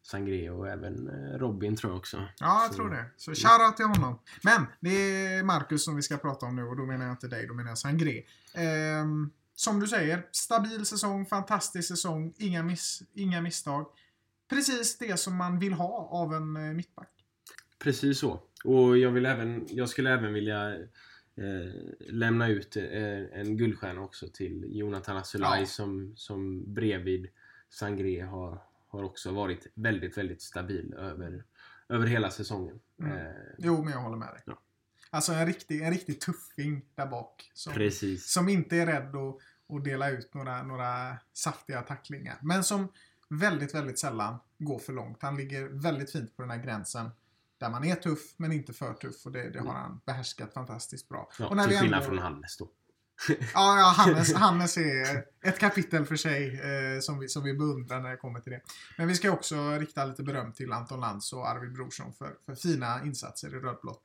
[0.02, 2.16] Sangré och även eh, Robin tror jag också.
[2.38, 3.04] Ja, jag Så- tror det.
[3.16, 4.18] Så shoutout till honom.
[4.42, 7.28] Men det är Marcus som vi ska prata om nu och då menar jag inte
[7.28, 8.22] dig, då menar jag Sangré.
[8.54, 13.86] Ehm, som du säger, stabil säsong, fantastisk säsong, inga, miss, inga misstag.
[14.50, 17.08] Precis det som man vill ha av en eh, mittback.
[17.78, 18.42] Precis så.
[18.64, 20.74] Och jag, vill även, jag skulle även vilja
[21.36, 22.84] eh, lämna ut eh,
[23.40, 25.66] en guldstjärna också till Jonathan Asulaj Ja.
[25.66, 27.28] som, som bredvid
[27.70, 31.44] Sangré har, har också varit väldigt, väldigt stabil över,
[31.88, 32.80] över hela säsongen.
[33.00, 33.12] Mm.
[33.16, 34.42] Eh, Jo, men jag håller med dig.
[34.46, 34.58] Ja.
[35.14, 37.50] Alltså en riktig, en riktig tuffing där bak.
[37.54, 38.32] Som, Precis.
[38.32, 39.36] som inte är rädd att,
[39.76, 42.38] att dela ut några, några saftiga tacklingar.
[42.42, 42.88] Men som
[43.28, 45.22] väldigt, väldigt sällan går för långt.
[45.22, 47.10] Han ligger väldigt fint på den här gränsen.
[47.58, 49.26] Där man är tuff, men inte för tuff.
[49.26, 51.30] Och det, det har han behärskat fantastiskt bra.
[51.38, 52.68] Ja, och när till skillnad ändå- från Hannes då.
[53.54, 58.00] Ja, ja Hannes, Hannes är ett kapitel för sig eh, som, vi, som vi beundrar
[58.00, 58.60] när det kommer till det.
[58.98, 62.54] Men vi ska också rikta lite beröm till Anton Lantz och Arvid Brorsson för, för
[62.54, 64.04] fina insatser i rödblått.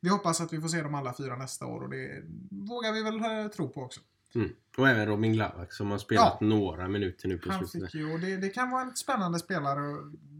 [0.00, 3.02] Vi hoppas att vi får se dem alla fyra nästa år och det vågar vi
[3.02, 4.00] väl eh, tro på också.
[4.34, 4.52] Mm.
[4.76, 6.46] Och även Robin Glavak som har spelat Ja.
[6.46, 7.90] några minuter nu på Han slutet.
[7.92, 9.96] fick ju, och det, det kan vara en spännande spelare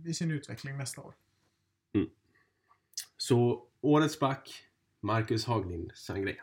[0.07, 1.15] i sin utveckling nästa år.
[3.17, 4.65] Så årets back,
[5.01, 6.37] Marcus Haglind Sangré.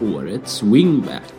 [0.00, 1.34] Årets wingback.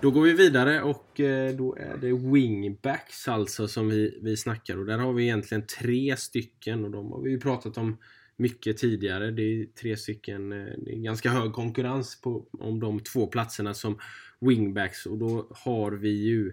[0.00, 4.78] Då går vi vidare och eh, då är det wingbacks alltså som vi, vi snackar
[4.78, 7.98] och där har vi egentligen tre stycken och de har vi ju pratat om
[8.36, 9.30] mycket tidigare.
[9.30, 13.74] Det är tre stycken, eh, det är ganska hög konkurrens på, om de två platserna
[13.74, 13.98] som
[14.40, 16.52] wingbacks och då har vi ju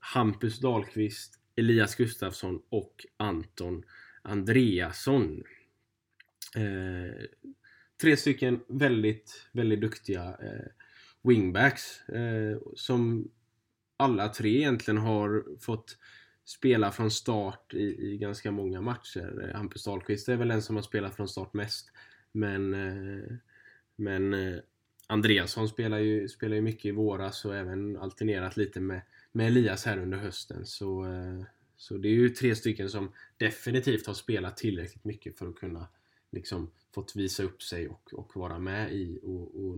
[0.00, 3.82] Hampus Dahlqvist, Elias Gustafsson och Anton
[4.22, 5.42] Andreasson.
[6.56, 7.26] Eh,
[8.02, 10.66] tre stycken väldigt, väldigt duktiga eh,
[11.22, 13.30] wingbacks eh, som
[13.96, 15.98] alla tre egentligen har fått
[16.44, 19.48] spela från start i, i ganska många matcher.
[19.48, 21.90] Eh, Hampus Dahlqvist är väl den som har spelat från start mest.
[22.32, 23.36] Men, eh,
[23.96, 24.60] men eh,
[25.06, 29.00] Andreasson spelar ju, spelar ju mycket i våras och även alternerat lite med,
[29.32, 30.66] med Elias här under hösten.
[30.66, 31.44] Så, eh,
[31.76, 35.88] så det är ju tre stycken som definitivt har spelat tillräckligt mycket för att kunna
[36.32, 39.76] liksom fått visa upp sig och, och vara med i, och, och,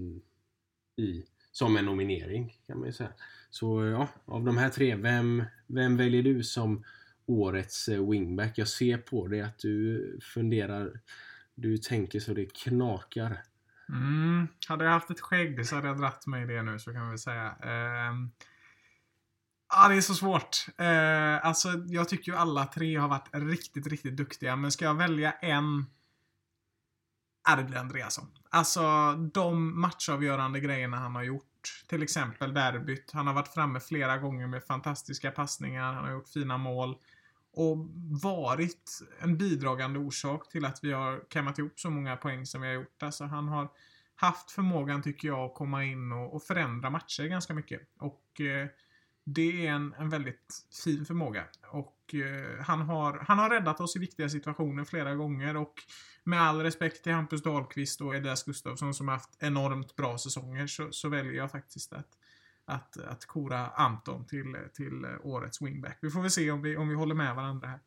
[0.96, 3.12] i som en nominering kan man ju säga.
[3.50, 6.84] Så ja, av de här tre, vem, vem väljer du som
[7.26, 8.58] årets eh, wingback?
[8.58, 11.00] Jag ser på dig att du funderar,
[11.54, 13.42] du tänker så det knakar.
[13.88, 14.48] Mm.
[14.68, 17.18] Hade jag haft ett skägg så hade jag dratt mig det nu så kan vi
[17.18, 17.46] säga.
[17.64, 18.28] Uh...
[19.76, 20.66] Ja, det är så svårt.
[20.78, 24.56] Eh, alltså, jag tycker ju alla tre har varit riktigt, riktigt duktiga.
[24.56, 25.86] Men ska jag välja en
[27.46, 28.26] Ja, det blir Andreasson.
[28.50, 31.84] Alltså, de matchavgörande grejerna han har gjort.
[31.86, 33.10] Till exempel derbyt.
[33.12, 35.92] Han har varit framme flera gånger med fantastiska passningar.
[35.92, 36.96] Han har gjort fina mål.
[37.52, 37.76] Och
[38.22, 42.66] varit en bidragande orsak till att vi har kammat ihop så många poäng som vi
[42.66, 43.02] har gjort.
[43.02, 43.68] Alltså, han har
[44.16, 47.80] haft förmågan, tycker jag, att komma in och, och förändra matcher ganska mycket.
[47.98, 48.68] Och eh,
[49.24, 51.44] det är en, en väldigt fin förmåga.
[51.70, 55.56] Och eh, han, har, han har räddat oss i viktiga situationer flera gånger.
[55.56, 55.74] Och
[56.24, 60.66] med all respekt till Hampus Dahlqvist och Elias Gustafsson som har haft enormt bra säsonger
[60.66, 62.08] så, så väljer jag faktiskt att,
[62.64, 65.98] att, att kora Anton till, till årets wingback.
[66.00, 67.80] Vi får väl se om vi, om vi håller med varandra här.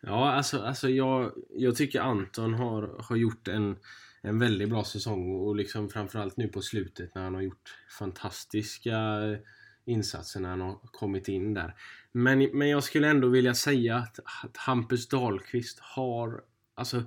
[0.00, 3.76] Ja, alltså, alltså jag, jag tycker Anton har, har gjort en,
[4.20, 8.96] en väldigt bra säsong och liksom framförallt nu på slutet när han har gjort fantastiska
[9.84, 11.74] insatser när han har kommit in där.
[12.12, 16.42] Men, men jag skulle ändå vilja säga att, att Hampus Dahlqvist har,
[16.74, 17.02] alltså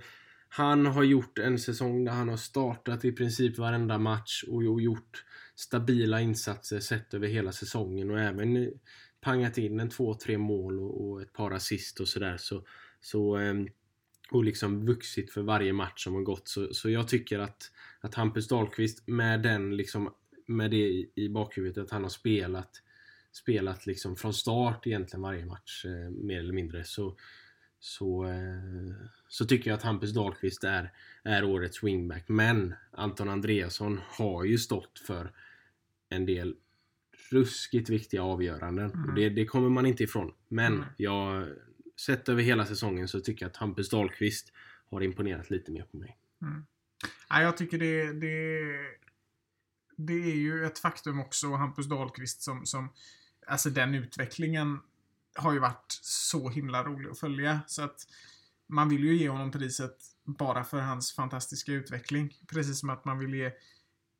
[0.49, 5.25] han har gjort en säsong där han har startat i princip varenda match och, gjort
[5.55, 8.71] stabila insatser sett över hela säsongen och även
[9.21, 12.37] pangat in en två, tre mål och, och ett par assist och sådär.
[12.37, 12.65] Så,
[13.01, 13.67] så, ehm,
[14.31, 16.47] och liksom vuxit för varje match som har gått.
[16.47, 20.13] Så, så jag tycker att, att Hampus Dahlqvist med den liksom,
[20.47, 22.81] med det i, i bakhuvudet att han har spelat
[23.31, 27.17] spelat liksom från start egentligen varje match eh, mer eller mindre så
[27.79, 28.95] så, eh,
[29.27, 30.91] så tycker jag att Hampus Dahlqvist är,
[31.23, 32.23] är årets wingback.
[32.27, 35.31] Men Anton Andreasson har ju stått för
[36.09, 36.55] en del
[37.29, 38.91] ruskigt viktiga avgöranden.
[38.91, 39.09] Mm.
[39.09, 40.33] Och det, det kommer man inte ifrån.
[40.47, 40.85] Men Mm.
[40.97, 41.47] jag,
[41.95, 44.53] sett över hela säsongen så tycker jag att Hampus Dahlqvist
[44.89, 46.17] har imponerat lite mer på mig.
[47.29, 48.61] Ja, jag tycker det, det,
[49.97, 52.89] det är ju ett faktum också, Hampus Dahlqvist, som, som
[53.47, 54.79] alltså den utvecklingen
[55.35, 57.59] har ju varit så himla rolig att följa.
[57.67, 58.07] Så att
[58.69, 62.33] man vill ju ge honom priset bara för hans fantastiska utveckling.
[62.47, 63.51] Precis som att man vill ge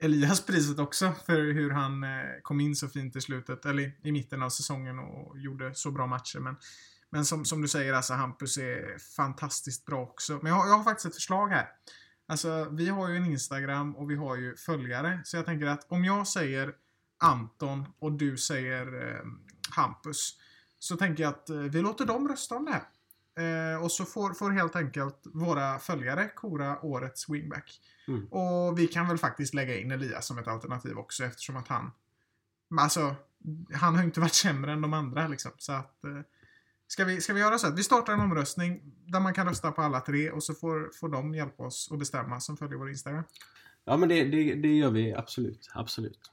[0.01, 2.09] Elias priset också för hur han eh,
[2.41, 6.07] kom in så fint i slutet, eller i mitten av säsongen och gjorde så bra
[6.07, 6.39] matcher.
[6.39, 6.55] Men,
[7.09, 10.33] men som, som du säger, alltså Hampus är fantastiskt bra också.
[10.41, 11.67] Men jag, har- jag har faktiskt ett förslag här.
[12.27, 15.21] Alltså, vi har ju en Instagram och vi har ju följare.
[15.23, 16.73] Så jag tänker att om jag säger
[17.19, 19.25] Anton och du säger eh,
[19.69, 20.37] Hampus.
[20.79, 22.83] Så tänker jag att eh, vi låter dem rösta om det här.
[23.73, 27.81] Eh, och så får, får helt enkelt våra följare kora årets wingback.
[28.07, 28.27] Mm.
[28.27, 31.91] Och vi kan väl faktiskt lägga in Elias som ett alternativ också eftersom att han...
[32.79, 33.15] Alltså,
[33.73, 35.51] han har ju inte varit sämre än de andra liksom.
[35.57, 36.01] Så att...
[36.87, 39.71] Ska vi, ska vi göra så att vi startar en omröstning där man kan rösta
[39.71, 42.89] på alla tre och så får, får de hjälpa oss att bestämma som följer vår
[42.89, 43.23] Instagram.
[43.85, 45.69] Ja, men det, det, det gör vi absolut.
[45.73, 46.31] Absolut.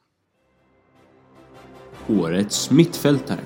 [2.08, 3.40] Årets mittfältare.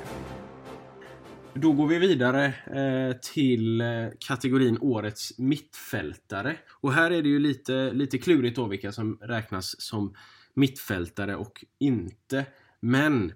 [1.55, 3.87] Då går vi vidare eh, till eh,
[4.19, 6.57] kategorin Årets mittfältare.
[6.81, 10.15] Och här är det ju lite, lite klurigt då vilka som räknas som
[10.55, 12.47] mittfältare och inte.
[12.81, 13.33] Men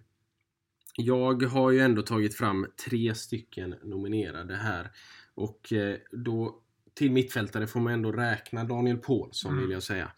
[0.96, 4.90] jag har ju ändå tagit fram tre stycken nominerade här.
[5.34, 6.58] Och eh, då
[6.94, 10.12] till mittfältare får man ändå räkna Daniel Paulsson vill jag säga.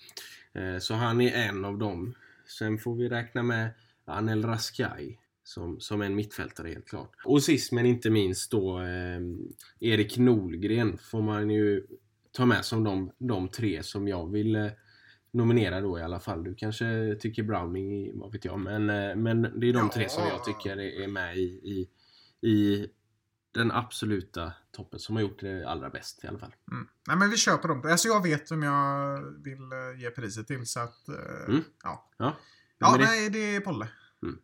[0.52, 2.14] Eh, så han är en av dem.
[2.58, 3.70] Sen får vi räkna med
[4.04, 7.10] Anel Raskai som, som en mittfältare helt klart.
[7.24, 9.20] Och sist men inte minst då eh,
[9.80, 11.86] Erik Nolgren får man ju
[12.32, 14.70] ta med som de, de tre som jag vill
[15.34, 16.44] eh, nominera då i alla fall.
[16.44, 18.58] Du kanske tycker Browning, vad vet jag.
[18.58, 19.90] Men, eh, men det är de Ja.
[19.94, 21.88] tre som jag tycker är med i, i,
[22.48, 22.86] i
[23.54, 24.98] den absoluta toppen.
[25.00, 26.54] Som har gjort det allra bäst i alla fall.
[26.72, 26.88] Mm.
[27.08, 27.82] Nej men vi på dem.
[27.84, 31.08] Alltså jag vet vem jag vill eh, ge priset till så att...
[31.08, 31.14] eh,
[31.48, 31.62] Mm.
[31.84, 32.10] Ja.
[32.18, 32.36] Ja,
[32.78, 33.88] Ja, det, nej det är Polle.
[34.22, 34.38] Mm.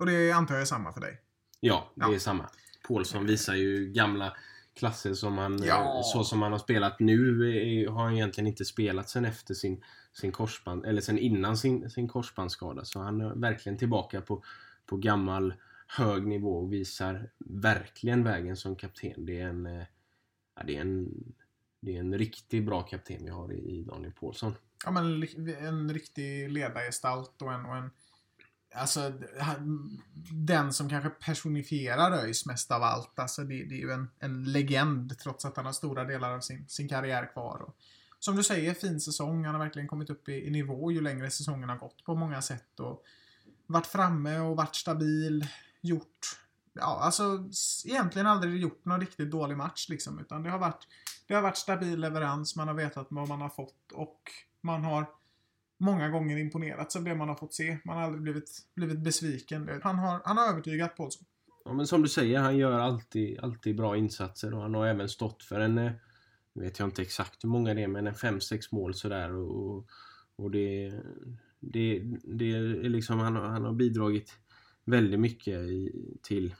[0.00, 1.20] Och det antar jag är samma för dig.
[1.60, 2.14] ja, det Ja.
[2.14, 2.48] är samma.
[2.88, 4.36] Paulsson visar ju gamla
[4.78, 5.96] klasser som han, Ja.
[5.96, 9.54] eh, så som han har spelat nu är, har han egentligen inte spelat sen efter
[9.54, 12.84] sin, sin korsband, eller sen innan sin, sin korsbandsskada.
[12.84, 14.42] Så han är verkligen tillbaka på,
[14.86, 15.54] på gammal
[15.86, 19.26] hög nivå och visar verkligen vägen som kapten.
[19.26, 19.84] Det är en, eh,
[20.56, 21.08] ja, det är en,
[21.80, 24.54] det är en riktigt bra kapten vi har i, Daniel Paulsson.
[24.84, 25.22] Ja men
[25.60, 27.66] en riktig ledargestalt och en...
[27.66, 27.90] Och en
[28.74, 29.12] alltså
[30.32, 33.18] den som kanske personifierar ÖIS mest av allt.
[33.18, 36.40] Alltså det, det är ju en, en legend trots att han har stora delar av
[36.40, 37.62] sin, sin karriär kvar.
[37.62, 37.76] Och,
[38.18, 39.44] som du säger, fin säsong.
[39.44, 42.42] Han har verkligen kommit upp i, i nivå ju längre säsongen har gått på många
[42.42, 42.80] sätt.
[42.80, 43.04] Och
[43.66, 45.46] varit framme och varit stabil.
[45.80, 46.38] Gjort...
[46.72, 47.44] Ja, alltså
[47.84, 50.18] egentligen aldrig gjort någon riktigt dålig match liksom.
[50.18, 50.86] Utan det har varit,
[51.26, 52.56] det har varit stabil leverans.
[52.56, 54.22] Man har vetat vad man har fått och
[54.60, 55.06] man har
[55.78, 57.78] många gånger imponerats av det man har fått se.
[57.84, 59.80] Man har aldrig blivit, blivit besviken.
[59.82, 61.24] Han har, han har övertygat Paulsson.
[61.64, 65.08] Ja, men som du säger, han gör alltid, alltid bra insatser och han har även
[65.08, 65.92] stått för en, eh,
[66.52, 69.76] nu vet jag inte exakt hur många det är, men en 5-6 mål sådär och,
[69.76, 69.86] och,
[70.36, 70.92] och det,
[71.60, 74.32] det, det är liksom, han, har- han har bidragit
[74.84, 76.54] väldigt mycket i, till,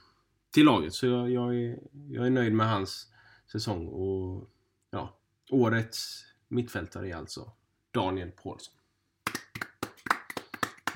[0.53, 0.93] till laget.
[0.93, 1.79] Så jag, jag, är,
[2.09, 3.07] jag är nöjd med hans
[3.51, 4.49] säsong och
[4.91, 5.17] ja,
[5.51, 7.51] årets mittfältare är alltså
[7.91, 8.73] Daniel Paulsson.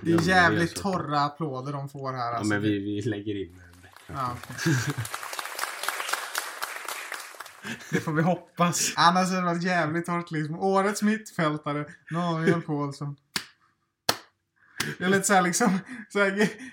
[0.05, 2.19] Det är jävligt torra applåder de får här.
[2.31, 2.53] Ja, Alltså.
[2.53, 4.15] men vi, vi lägger in en.
[4.15, 4.37] Ja.
[7.89, 8.93] Det får vi hoppas.
[8.95, 10.59] Annars hade det varit jävligt torrt liksom.
[10.59, 13.15] Årets mittfältare, Daniel Paulsson.
[14.97, 16.31] Det är lite så här liksom, så här,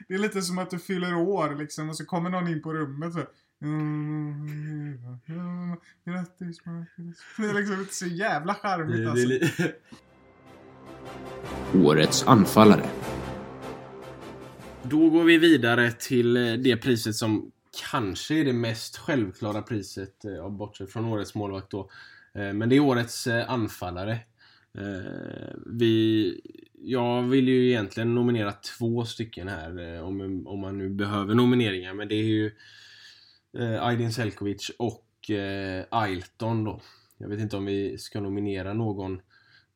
[0.09, 2.75] det är lite som att du fyller år liksom och så kommer någon in på
[2.75, 3.21] rummet så
[6.05, 7.17] Grattis Marcus.
[7.37, 9.69] Det är liksom inte så jävla charmigt alltså.
[11.75, 12.87] Årets anfallare.
[14.83, 17.53] Då går vi vidare till eh, det priset som
[17.91, 21.91] kanske är det mest självklara priset, eh, bortsett från årets målvakt då.
[22.35, 24.19] Eh, men det är årets anfallare.
[25.67, 26.41] Vi,
[26.75, 31.95] jag vill ju egentligen nominera två stycken här, om, om man nu behöver nomineringar.
[31.95, 32.53] Men det är ju
[33.81, 35.31] Aydin Selkovic och
[35.91, 36.81] Ailton då.
[37.19, 39.21] Jag vet inte om vi ska nominera någon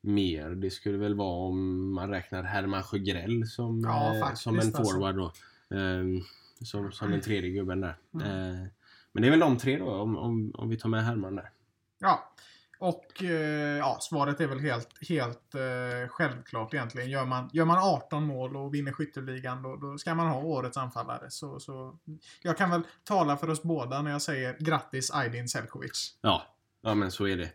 [0.05, 0.51] mer.
[0.51, 4.67] Det skulle väl vara om man räknar Herman Sjögrell som, Ja, eh, faktiskt, som en
[4.67, 4.85] alltså.
[4.85, 5.33] forward då.
[5.77, 6.21] Ehm,
[6.65, 7.97] som, som den tredje gubben där.
[8.15, 8.69] Eh,
[9.13, 11.51] men det är väl de tre då, om, om, om vi tar med Herman där.
[11.99, 12.31] Ja.
[12.79, 17.11] Och eh, ja, svaret är väl helt, helt eh, självklart egentligen.
[17.11, 20.77] Gör man, gör man 18 mål och vinner skytteligan då, då ska man ha årets
[20.77, 21.31] anfallare.
[21.31, 21.99] Så, så
[22.43, 26.19] jag kan väl tala för oss båda när jag säger grattis Aydin Selkovic.
[26.21, 26.43] Ja,
[26.83, 27.51] ja men så är det.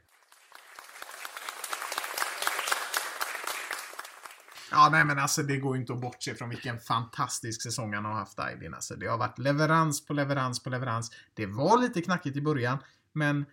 [4.72, 8.06] Ja, nej men alltså det går ju inte att bortse från vilken fantastisk säsong han
[8.06, 8.74] har haft Aydin.
[8.74, 11.12] Alltså, det har varit leverans på leverans på leverans.
[11.34, 12.78] Det var lite knackigt i början,
[13.14, 13.46] men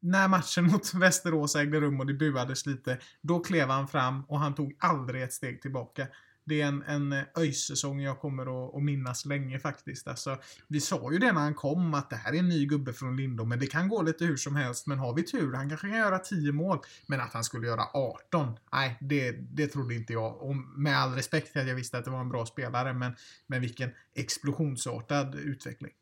[0.00, 4.40] när matchen mot Västerås ägde rum och det buades lite, då klev han fram och
[4.40, 6.06] han tog aldrig ett steg tillbaka.
[6.46, 10.08] Det är en, en ÖIS-säsong jag kommer att, att minnas länge faktiskt.
[10.08, 12.92] Alltså, vi sa ju det när han kom att det här är en ny gubbe
[12.92, 14.86] från Lindom, men det kan gå lite hur som helst.
[14.86, 16.78] Men har vi tur, han kanske kan göra 10 mål.
[17.06, 20.42] Men att han skulle göra 18, nej, det, det trodde inte jag.
[20.42, 23.12] Och med all respekt till att jag visste att det var en bra spelare, men,
[23.46, 25.92] men vilken explosionsartad utveckling.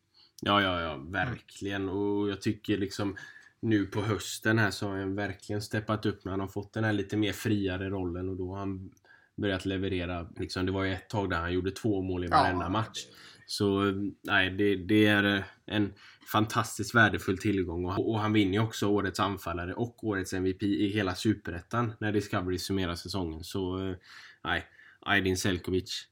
[0.43, 1.89] Ja, ja, ja, verkligen.
[1.89, 3.17] Och jag tycker liksom
[3.61, 6.85] nu på hösten här så har han verkligen steppat upp när han har fått den
[6.85, 8.91] här lite mer friare rollen och då har han
[9.37, 10.29] börjat leverera.
[10.37, 13.07] Liksom, det var ju ett tag där han gjorde två mål i varenda match.
[13.47, 13.93] Så
[14.23, 15.95] nej, det, det är eh, en
[16.33, 20.89] fantastiskt värdefull tillgång och, och han vinner ju också Årets anfallare och Årets MVP i
[20.89, 23.45] hela Superettan när Discovery summerar säsongen.
[23.45, 23.97] Så eh,
[24.45, 24.67] nej,
[25.01, 26.09] Aydin Selkovic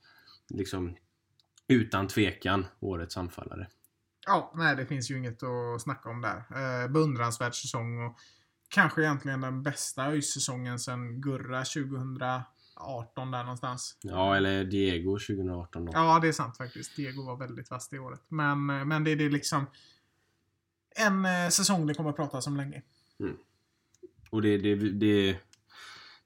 [0.48, 0.96] liksom
[1.68, 3.68] utan tvekan Årets anfallare.
[4.26, 6.36] Ja, nej det finns ju inget att snacka om där.
[6.36, 8.16] Eh, beundransvärd säsong och
[8.68, 11.64] kanske egentligen den bästa ÖIS-säsongen sedan Gurra
[12.82, 13.98] 2018 där någonstans.
[14.02, 15.92] Ja, eller Diego 2018 då.
[15.94, 16.96] Ja, det är sant faktiskt.
[16.96, 18.20] Diego var väldigt vass det året.
[18.28, 19.66] Men, eh, men det, det är liksom
[20.96, 22.82] en eh, säsong det kommer att pratas om länge.
[24.30, 25.36] Och det, det, det,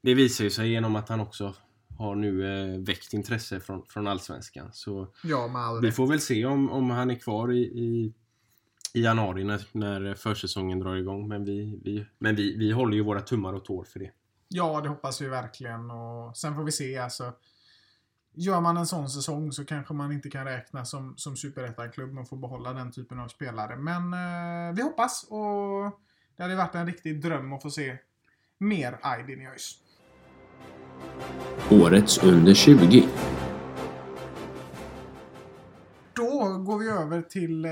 [0.01, 1.55] det visar ju sig genom att han också
[1.97, 4.69] har nu eh, väckt intresse från, från Allsvenskan.
[4.73, 8.13] Så Ja, vi får väl se om, om han är kvar i, i,
[8.93, 11.27] i januari när, när försäsongen drar igång.
[11.27, 14.11] Men, vi, vi, men vi, vi håller ju våra tummar och tår för det.
[14.47, 15.91] Ja, det hoppas vi verkligen.
[15.91, 16.97] Och sen får vi se.
[16.97, 17.33] Alltså,
[18.33, 22.25] gör man en sån säsong så kanske man inte kan räkna som, som superettan-klubb men
[22.25, 23.75] får behålla den typen av spelare.
[23.75, 25.99] Men eh, vi hoppas och
[26.35, 27.97] det hade varit en riktig dröm att få se
[28.57, 29.79] mer Aydin i ÖIS.
[31.71, 33.07] Årets under 20.
[36.13, 37.71] Då går vi över till eh,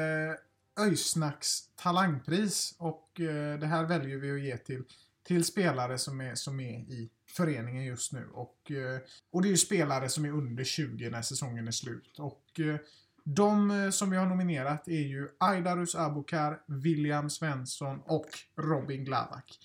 [0.80, 2.76] Öjsnacks talangpris.
[2.78, 4.84] Och eh, det här väljer vi att ge till,
[5.28, 8.28] till spelare som är, som är i föreningen just nu.
[8.34, 9.00] Och, eh,
[9.32, 12.20] och det är ju spelare som är under 20 när säsongen är slut.
[12.20, 12.76] Och eh,
[13.24, 19.60] de eh, som vi har nominerat är ju Aidarus Abukar, William Svensson och Robin Glavak.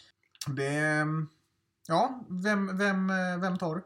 [0.57, 1.07] Det...
[1.89, 3.09] Ja, vem, vem,
[3.41, 3.83] vem tar du?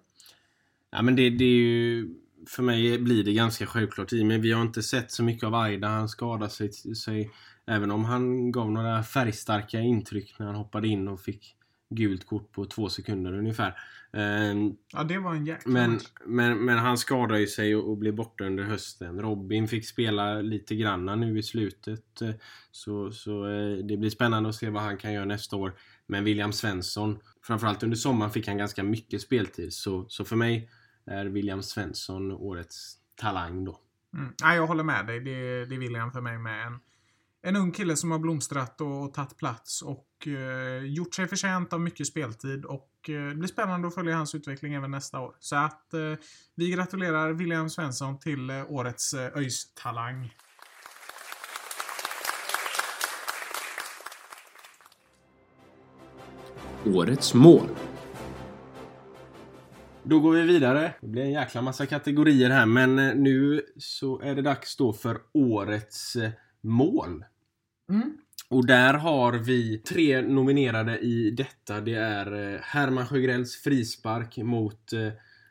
[0.91, 2.15] Ja men det, det är ju...
[2.49, 5.55] För mig blir det ganska självklart i men vi har inte sett så mycket av
[5.55, 5.89] Aida.
[5.89, 7.31] Han skadade sig, sig
[7.67, 11.57] även om han gav några färgstarka intryck när han hoppade in och fick
[11.91, 13.79] gult kort på två sekunder ungefär.
[14.13, 17.97] Ehm, Ja, det var en jäkla Men, men, men han skadade ju sig och, och
[17.99, 19.21] blev borta under hösten.
[19.21, 22.23] Robin fick spela lite granna nu i slutet.
[22.23, 22.31] eh,
[22.71, 25.73] Så, så eh, det blir spännande att se vad han kan göra nästa år.
[26.07, 29.73] Men William Svensson, framförallt under sommaren fick han ganska mycket speltid.
[29.73, 30.71] Så, så för mig
[31.07, 33.81] är William Svensson årets talang då.
[34.17, 34.33] Mm.
[34.43, 35.21] Ja, jag håller med dig.
[35.21, 36.67] Det, det vill jag för mig med.
[36.67, 36.79] En,
[37.43, 41.73] en ung kille som har blomstrat och, och tagit plats och eh, gjort sig förtjänt
[41.73, 42.65] av mycket speltid.
[42.65, 45.37] Och eh, det blir spännande att följa hans utveckling även nästa år.
[45.41, 46.01] Så att eh,
[46.55, 50.35] vi gratulerar William Svensson till eh, årets eh, ÖIS-talang.
[56.85, 57.69] Årets mål.
[60.07, 60.95] Då går vi vidare.
[61.01, 64.93] Det blir en jäkla massa kategorier här men eh, nu så är det dags då
[64.93, 67.25] för årets eh, mål.
[67.91, 68.19] Mm.
[68.49, 71.81] Och där har vi tre nominerade i detta.
[71.81, 75.09] Det är eh, Herman Sjögrells frispark mot eh,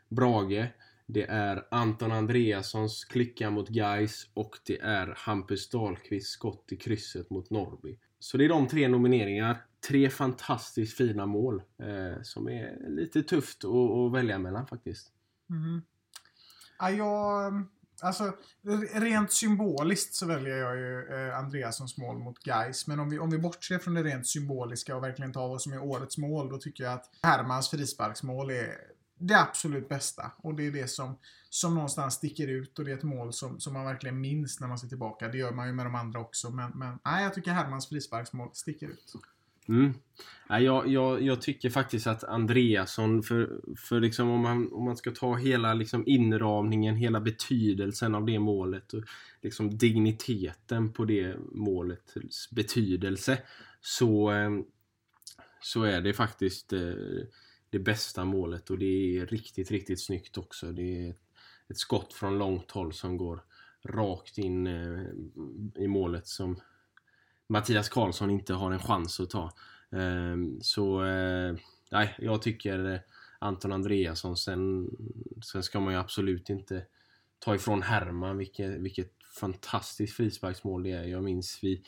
[0.09, 0.67] Brage.
[1.05, 7.29] Det är Anton Andreassons klicka mot Geis och det är Hampus Dahlqvists skott i krysset
[7.29, 7.99] mot Norrby.
[8.19, 9.65] Så det är de tre nomineringar.
[9.87, 15.11] Tre fantastiskt fina mål eh, som är lite tufft att, att välja mellan faktiskt.
[15.49, 15.81] Mm.
[16.79, 17.53] Ja, jag,
[18.01, 18.33] alltså,
[18.93, 22.87] rent symboliskt så väljer jag ju eh, Andreassons mål mot Geis.
[22.87, 25.73] Men om vi, om vi bortser från det rent symboliska och verkligen tar vad som
[25.73, 28.77] är årets mål, då tycker jag att Hermans frisparksmål är
[29.19, 30.31] det absolut bästa.
[30.37, 31.17] Och det är det som,
[31.49, 34.67] som någonstans sticker ut och det är ett mål som, som man verkligen minns när
[34.67, 35.27] man ser tillbaka.
[35.27, 38.49] Det gör man ju med de andra också, men, men nej, jag tycker Hermans frisparksmål
[38.53, 39.13] sticker ut.
[39.69, 39.93] Mm.
[40.49, 45.11] Jag, jag, jag tycker faktiskt att Andreasson, för, för liksom om, man, om man ska
[45.11, 49.03] ta hela liksom inramningen, hela betydelsen av det målet och
[49.41, 53.37] liksom digniteten på det målets betydelse
[53.81, 54.63] så, ehm,
[55.61, 56.93] så är det faktiskt eh,
[57.69, 60.71] det bästa målet och det är riktigt, riktigt snyggt också.
[60.71, 61.15] Det är
[61.69, 63.43] ett, skott från långt håll som går
[63.83, 65.03] rakt in eh,
[65.75, 66.59] i målet som
[67.47, 69.51] Mattias Karlsson inte har en chans att ta.
[69.91, 71.55] Ehm, Så eh,
[71.91, 72.99] nej, jag tycker eh,
[73.39, 74.37] Anton Andreasson.
[74.37, 74.89] Sen,
[75.45, 76.85] sen ska man ju absolut inte
[77.39, 81.03] ta ifrån Herman vilket, vilket fantastiskt frisparksmål det är.
[81.03, 81.83] Jag minns vi,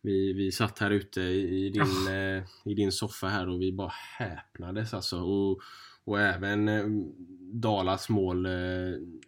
[0.00, 3.92] vi, vi satt här ute i din, eh, i din soffa här och vi bara
[4.18, 5.20] häpnades alltså.
[5.20, 5.60] Och,
[6.04, 6.70] och även
[7.52, 8.48] Dalas mål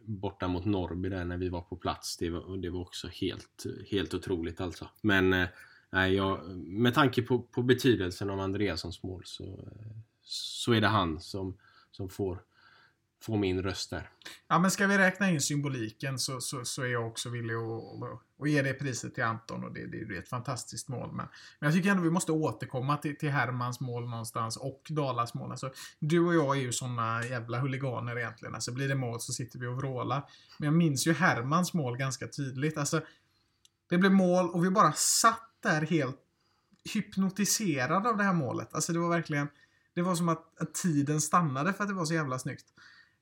[0.02, 2.16] borta mot Norrby där när vi var på plats.
[2.16, 4.88] Det var, det var också helt, helt otroligt alltså.
[5.02, 5.46] Men
[5.90, 9.68] nej, jag, med tanke på, på betydelsen av Andreassons mål så,
[10.22, 11.58] så är det han som,
[11.90, 12.38] som får
[13.22, 14.10] får min röst där.
[14.48, 18.02] Ja, men ska vi räkna in symboliken så, så, så är jag också villig att,
[18.02, 21.08] att, att ge det priset till Anton och det, det, det är ett fantastiskt mål.
[21.12, 21.26] Men,
[21.58, 25.50] men jag tycker ändå vi måste återkomma till, till Hermans mål någonstans och Dalas mål.
[25.50, 28.54] Alltså, du och jag är ju såna jävla huliganer egentligen.
[28.54, 30.22] Alltså, blir det mål så sitter vi och vrålar.
[30.58, 32.78] Men jag minns ju Hermans mål ganska tydligt.
[32.78, 33.00] Alltså,
[33.88, 36.20] det blev mål och vi bara satt där helt
[36.94, 38.74] hypnotiserad av det här målet.
[38.74, 39.48] Alltså det var verkligen
[39.94, 42.64] det var som att, att tiden stannade för att det var så jävla snyggt.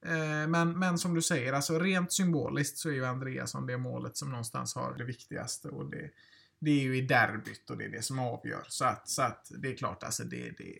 [0.07, 4.16] Eh, men, men som du säger, alltså rent symboliskt så är ju Andreasson det målet
[4.16, 5.68] som någonstans har det viktigaste.
[5.68, 6.11] Och det,
[6.59, 8.64] det är ju i derbyt och det är det som avgör.
[8.68, 10.78] Så att, så att det är klart, alltså det, det,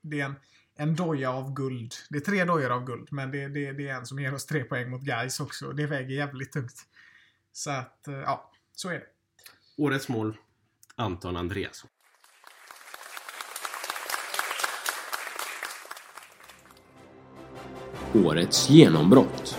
[0.00, 0.34] det är en,
[0.76, 1.94] en doja av guld.
[2.10, 4.46] Det är tre dojor av guld, men det, det, det är en som ger oss
[4.46, 5.72] tre poäng mot Gais också.
[5.72, 6.86] Det väger jävligt tungt.
[7.52, 9.06] Så att, eh, ja, så är det.
[9.76, 10.36] Årets mål,
[10.98, 11.90] Anton Andreasson.
[18.14, 19.58] Årets genombrott.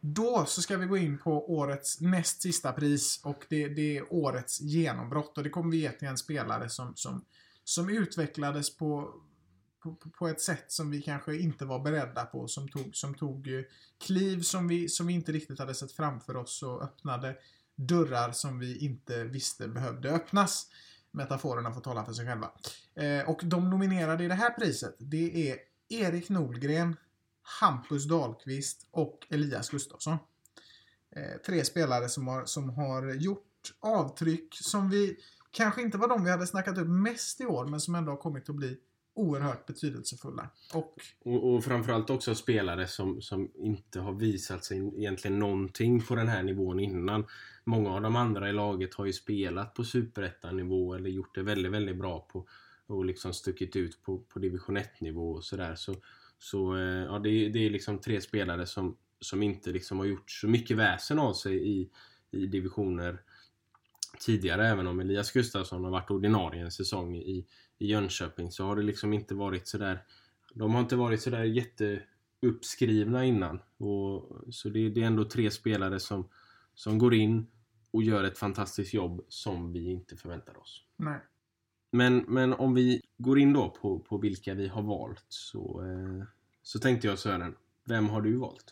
[0.00, 4.12] Då så ska vi gå in på årets näst sista pris och det, det är
[4.12, 5.38] årets genombrott.
[5.38, 7.24] Och det kommer vi ge till en spelare som, som,
[7.64, 9.14] som utvecklades på,
[9.82, 12.48] på, på ett sätt som vi kanske inte var beredda på.
[12.48, 13.62] Som tog, som tog eh,
[14.06, 17.36] kliv som vi, som vi inte riktigt hade sett framför oss och öppnade
[17.76, 20.66] dörrar som vi inte visste behövde öppnas.
[21.10, 22.50] Metaforerna får tala för sig själva.
[22.94, 25.58] Eh, och de nominerade i det här priset, det är
[25.88, 26.96] Erik Nordgren,
[27.60, 30.16] Hampus Dahlqvist och Elias Gustafsson.
[31.16, 35.16] Eh, tre spelare som har, som har gjort avtryck som vi
[35.50, 38.16] kanske inte var de vi hade snackat upp mest i år, men som ändå har
[38.16, 38.76] kommit att bli
[39.14, 40.50] oerhört betydelsefulla.
[40.74, 40.94] Och,
[41.24, 46.28] och, och framförallt också spelare som, som inte har visat sig egentligen någonting på den
[46.28, 47.26] här nivån innan.
[47.64, 51.72] Många av de andra i laget har ju spelat på superettanivå eller gjort det väldigt,
[51.72, 52.46] väldigt bra på
[52.86, 55.74] och liksom stuckit ut på, på division 1-nivå och sådär.
[55.74, 55.94] Så,
[56.38, 60.06] så eh, ja, det, är, det är liksom tre spelare som, som inte liksom har
[60.06, 61.90] gjort så mycket väsen av sig i,
[62.30, 63.18] i divisioner
[64.20, 64.68] tidigare.
[64.68, 67.46] Även om Elias Gustafsson har varit ordinarie en säsong i,
[67.78, 70.02] i Jönköping så har det liksom inte varit sådär
[70.54, 73.60] De har inte varit sådär jätteuppskrivna innan.
[73.76, 76.28] Och, så det, det är ändå tre spelare som,
[76.74, 77.46] som går in
[77.90, 80.84] och gör ett fantastiskt jobb som vi inte förväntar oss.
[80.96, 81.20] nej.
[81.92, 86.26] Men, men om vi går in då på, på vilka vi har valt så, eh,
[86.62, 87.54] så tänkte jag Sören,
[87.84, 88.64] vem har du valt?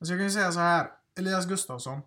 [0.00, 0.90] Alltså jag kan ju säga så här.
[1.18, 2.00] Elias Gustafsson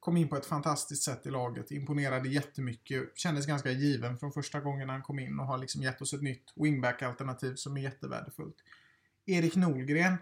[0.00, 1.70] kom in på ett fantastiskt sätt i laget.
[1.70, 3.18] Imponerade jättemycket.
[3.18, 6.22] Kändes ganska given från första gången han kom in och har liksom gett oss ett
[6.22, 8.56] nytt wingback-alternativ som är jättevärdefullt.
[9.26, 10.16] Erik Nolgren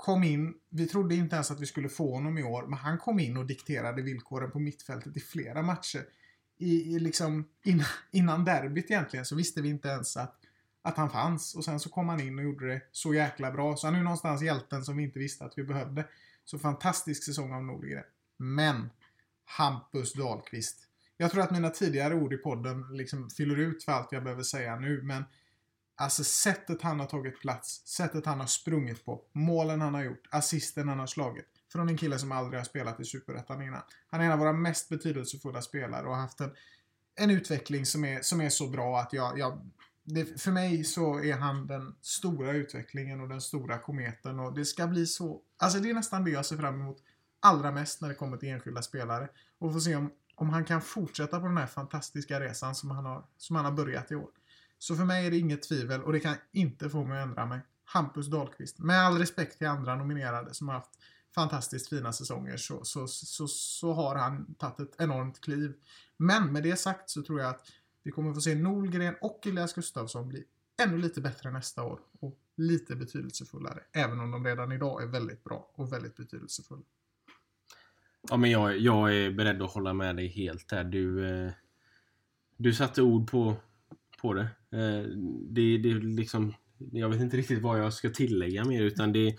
[0.00, 0.54] kom in.
[0.68, 3.36] Vi trodde inte ens att vi skulle få honom i år, men han kom in
[3.36, 6.04] och dikterade villkoren på mittfältet i flera matcher.
[6.58, 10.36] I, i liksom, innan, innan derbyt egentligen så visste vi inte ens att,
[10.82, 11.54] att han fanns.
[11.54, 13.76] Och sen så kom han in och gjorde det så jäkla bra.
[13.76, 16.04] Så han är ju någonstans hjälten som vi inte visste att vi behövde.
[16.44, 18.04] Så fantastisk säsong av Nordgren.
[18.36, 18.90] Men
[19.44, 20.86] Hampus Dahlqvist.
[21.16, 24.42] Jag tror att mina tidigare ord i podden liksom fyller ut för allt jag behöver
[24.42, 25.24] säga nu, men
[26.00, 30.28] Alltså sättet han har tagit plats, sättet han har sprungit på, målen han har gjort,
[30.30, 31.46] assisten han har slagit.
[31.72, 33.82] Från en kille som aldrig har spelat i Superettan innan.
[34.10, 36.50] Han är en av våra mest betydelsefulla spelare och har haft en,
[37.14, 39.70] en utveckling som är, som är så bra att jag, jag
[40.04, 44.64] det, för mig så är han den stora utvecklingen och den stora kometen och det
[44.64, 45.40] ska bli så...
[45.56, 46.96] Alltså det är nästan det jag ser fram emot
[47.40, 49.28] allra mest när det kommer till enskilda spelare.
[49.58, 53.04] Och få se om, om han kan fortsätta på den här fantastiska resan som han
[53.04, 54.30] har, som han har börjat i år.
[54.80, 57.46] Så för mig är det inget tvivel och det kan inte få mig att ändra
[57.46, 57.60] mig.
[57.84, 58.78] Hampus Dahlqvist.
[58.78, 60.90] Med all respekt till andra nominerade som har haft
[61.34, 65.74] fantastiskt fina säsonger så, så, så, så har han tagit ett enormt kliv.
[66.16, 67.66] Men med det sagt så tror jag att
[68.02, 70.44] vi kommer få se Nolgren och Elias Gustafsson bli
[70.82, 73.80] ännu lite bättre nästa år och lite betydelsefullare.
[73.92, 76.82] Även om de redan idag är väldigt bra och väldigt betydelsefulla.
[78.30, 80.84] Ja, men jag, jag är beredd att hålla med dig helt där.
[80.84, 81.52] Du, eh,
[82.56, 83.56] du satte ord på,
[84.22, 84.48] på det.
[84.70, 85.02] Eh,
[85.50, 85.78] det.
[85.78, 86.54] Det liksom...
[86.92, 89.36] Jag vet inte riktigt vad jag ska tillägga mer utan det,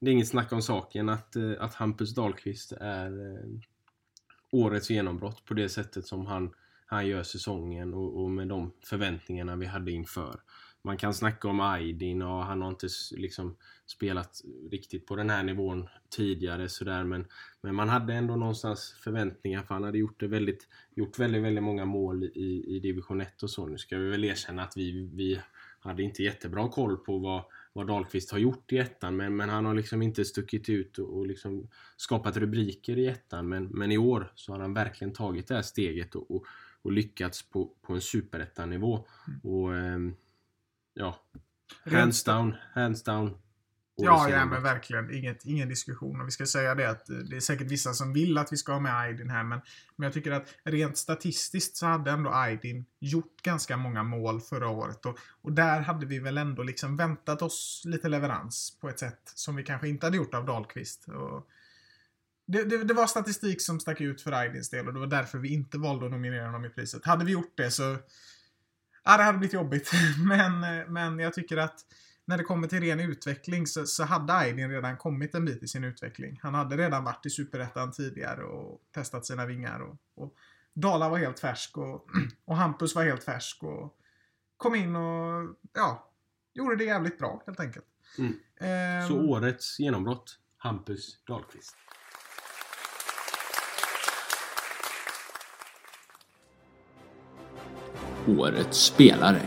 [0.00, 3.60] det är inget snack om saken att, eh, att Hampus Dahlqvist är eh,
[4.50, 6.50] årets genombrott på det sättet som han,
[6.86, 10.40] han gör säsongen och, och med de förväntningarna vi hade inför.
[10.86, 13.56] Man kan snacka om Aydin och han har inte liksom
[13.86, 17.26] spelat riktigt på den här nivån tidigare sådär men,
[17.60, 21.64] men man hade ändå någonstans förväntningar för han hade gjort, det väldigt, gjort väldigt, väldigt
[21.64, 23.66] många mål i, i division 1 och så.
[23.66, 25.40] Nu ska vi väl erkänna att vi, vi
[25.80, 29.64] hade inte jättebra koll på vad, vad Dahlqvist har gjort i ettan men, men han
[29.64, 33.98] har liksom inte stuckit ut och, och liksom skapat rubriker i ettan men, men i
[33.98, 36.44] år så har han verkligen tagit det här steget och, och,
[36.82, 39.06] och lyckats på, på en superettanivå.
[39.42, 40.14] Och ehm,
[40.94, 41.20] ja,
[41.84, 43.36] Hands down, hands down.
[43.96, 45.14] Ja, ja men verkligen.
[45.14, 46.20] Inget, ingen diskussion.
[46.20, 48.56] Och vi ska säga det att eh, det är säkert vissa som vill att vi
[48.56, 49.60] ska ha med Aydin här, men,
[49.96, 54.68] men jag tycker att rent statistiskt så hade ändå Aydin gjort ganska många mål förra
[54.68, 55.06] året.
[55.06, 59.32] Och, och där hade vi väl ändå liksom väntat oss lite leverans på ett sätt
[59.34, 61.08] som vi kanske inte hade gjort av Dahlqvist.
[61.08, 61.48] Och
[62.46, 65.38] det, det, det var statistik som stack ut för Aydins del och det var därför
[65.38, 67.04] vi inte valde att nominera honom i priset.
[67.04, 67.96] Hade vi gjort det så...
[69.04, 69.90] Ja, det hade blivit jobbigt.
[70.28, 71.80] men, eh, men jag tycker att
[72.24, 75.68] när det kommer till ren utveckling så, så hade Aydin redan kommit en bit i
[75.68, 76.40] sin utveckling.
[76.42, 79.80] Han hade redan varit i Superettan tidigare och testat sina vingar.
[79.80, 80.34] Och, och
[80.74, 82.06] Dala var helt färsk och,
[82.44, 83.96] och Hampus var helt färsk och
[84.56, 86.10] kom in och ja,
[86.54, 87.86] gjorde det jävligt bra helt enkelt.
[88.18, 88.34] Mm.
[88.60, 91.76] Ehm, Så årets genombrott, Hampus Dahlqvist.
[98.28, 99.46] Årets spelare.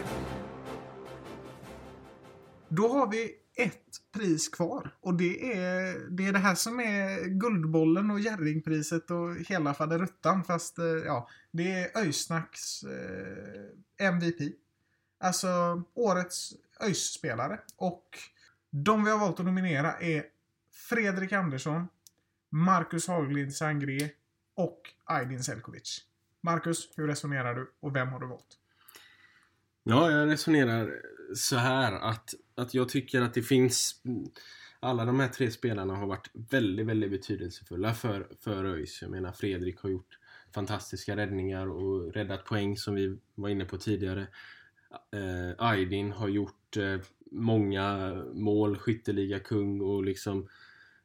[2.69, 7.25] Då har vi ett pris kvar och det är det, är det här som är
[7.25, 14.53] Guldbollen och Jerringpriset och hela faderuttan fast eh, ja, det är Öjsnacks eh, MVP.
[15.19, 18.17] Alltså årets ÖIS-spelare och
[18.69, 20.23] de vi har valt att nominera är
[20.89, 21.88] Fredrik Andersson,
[22.49, 24.09] Marcus Haglind Sangré
[24.55, 26.03] och Aydin Selkovic.
[26.41, 28.57] Marcus, hur resonerar du och vem har du valt?
[29.90, 31.02] Ja, jag resonerar
[31.36, 34.02] så här att, att jag tycker att det finns...
[34.80, 39.02] Alla de här tre spelarna har varit väldigt, väldigt betydelsefulla för, för ÖIS.
[39.02, 40.18] Jag menar, Fredrik har gjort
[40.54, 44.28] fantastiska räddningar och räddat poäng som vi var inne på tidigare.
[44.92, 47.00] Eh, Aydin har gjort eh,
[47.32, 50.48] många mål, skytteliga kung och liksom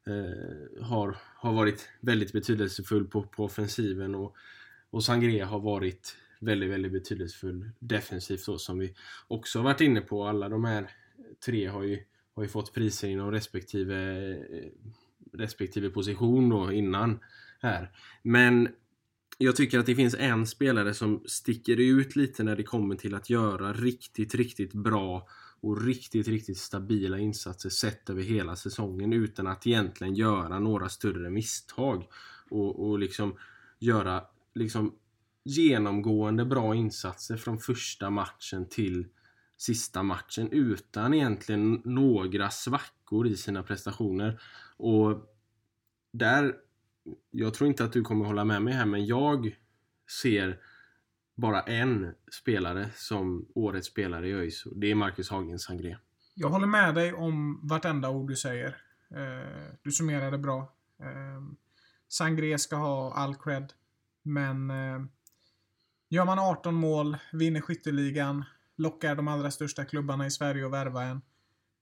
[0.07, 4.37] eh, har, har varit väldigt betydelsefull på, på offensiven och,
[4.91, 8.95] och Sangre har varit väldigt, väldigt betydelsefull defensivt då som vi
[9.29, 10.25] också har varit inne på.
[10.25, 10.91] Alla de här
[11.45, 11.99] tre har ju,
[12.35, 14.71] har ju fått priser inom respektive, eh,
[15.33, 17.19] respektive position då innan
[17.61, 17.91] här.
[18.23, 18.69] Men
[19.39, 23.15] jag tycker att det finns en spelare som sticker ut lite när det kommer till
[23.15, 25.29] att göra riktigt, riktigt bra
[25.61, 31.31] och riktigt, riktigt stabila insatser sett över hela säsongen utan att egentligen göra några större
[31.31, 32.05] misstag.
[32.51, 33.37] Och, och liksom
[33.79, 34.25] göra
[34.55, 34.95] liksom
[35.45, 39.07] genomgående bra insatser från första matchen till
[39.57, 44.41] sista matchen utan egentligen några svackor i sina prestationer.
[44.77, 45.37] Och
[46.13, 46.55] där,
[47.31, 49.57] jag tror inte att du kommer hålla med mig här, men jag
[50.21, 50.59] ser
[51.35, 55.97] bara en spelare som årets spelare i ÖIS det är Marcus Hagen Sangré.
[56.35, 58.77] Jag håller med dig om vartenda ord du säger.
[59.11, 60.73] Eh, du summerade bra.
[61.01, 61.43] Eh,
[62.09, 63.73] Sangré ska ha all cred.
[64.23, 65.03] Men eh,
[66.13, 68.45] gör man 18 mål, vinner skytteligan,
[68.77, 71.23] lockar de allra största klubbarna i Sverige att värva en.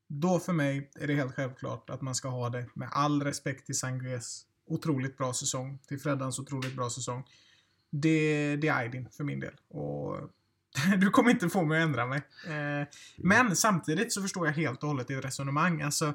[0.08, 3.66] Då för mig är det helt självklart att man ska ha det med all respekt
[3.66, 7.24] till Sangres otroligt bra säsong, till Freddans otroligt bra säsong.
[7.90, 9.54] Det, det är Aydin för min del.
[9.68, 10.30] Och
[10.98, 12.22] du kommer inte få mig att ändra mig.
[12.46, 15.82] Eh, men samtidigt så förstår jag helt och hållet ditt resonemang.
[15.82, 16.14] Alltså,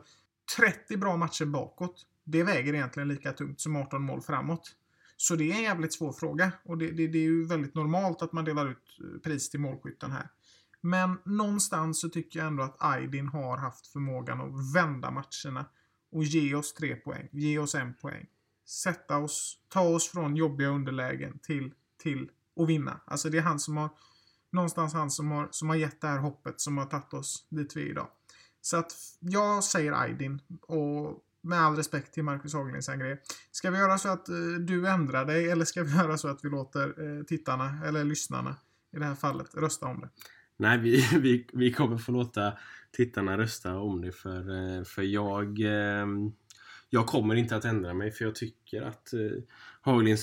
[0.58, 4.76] 30 bra matcher bakåt, det väger egentligen lika tungt som 18 mål framåt.
[5.18, 6.52] Så det är en jävligt svår fråga.
[6.64, 9.60] Och det, det, det är ju väldigt normalt att man delar ut eh, pris till
[9.60, 10.30] målskytten här.
[10.82, 15.66] Men någonstans så tycker jag ändå att Aydin har haft förmågan att vända matcherna
[16.12, 18.26] och ge oss tre poäng, ge oss en poäng.
[18.68, 23.00] Sätta oss, ta oss från jobbiga underlägen till, till att vinna.
[23.06, 23.90] Alltså det är han som har,
[24.52, 27.76] någonstans han som har, som har gett det här hoppet som har tagit oss dit
[27.76, 28.08] vi är idag.
[28.62, 33.18] Så att jag säger Aydin och med all respekt till Marcus Haglind Sangre.
[33.52, 36.40] Ska vi göra så att eh, du ändrar dig eller ska vi göra så att
[36.46, 38.56] vi låter eh, tittarna, eller lyssnarna
[38.96, 40.10] i det här fallet, rösta om det?
[40.58, 42.54] Nej, vi, vi, vi kommer få låta
[42.92, 46.06] tittarna rösta om det för, eh, för jag eh,
[46.90, 49.44] jag kommer inte att ändra mig för jag tycker att eh,
[49.82, 50.18] Hagelin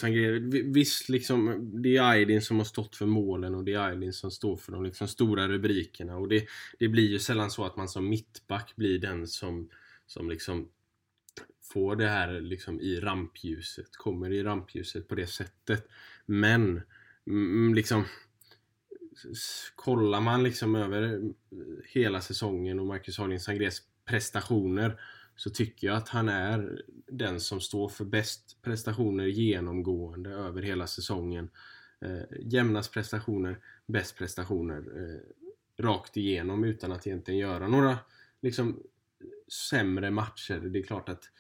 [0.72, 4.30] visst liksom det är Aydin som har stått för målen och det är Aydin som
[4.30, 6.46] står för de liksom stora rubrikerna och det,
[6.78, 9.68] det blir ju sällan så att man som mittback blir den som,
[10.06, 10.68] som liksom
[11.72, 15.88] får det här liksom i rampljuset, kommer i rampljuset på det sättet.
[16.26, 16.82] Men
[17.26, 18.04] mm, liksom
[19.74, 21.34] kollar man liksom över mm,
[21.84, 25.00] hela säsongen och Marcus Hagelin Sangrés prestationer
[25.36, 30.86] så tycker jag att han är den som står för bäst prestationer genomgående över hela
[30.86, 31.50] säsongen.
[32.00, 35.20] Eh, jämnast prestationer, bäst prestationer eh,
[35.84, 37.98] rakt igenom utan att egentligen göra några
[38.42, 38.82] liksom
[39.70, 40.60] sämre matcher.
[40.60, 41.30] Det är klart att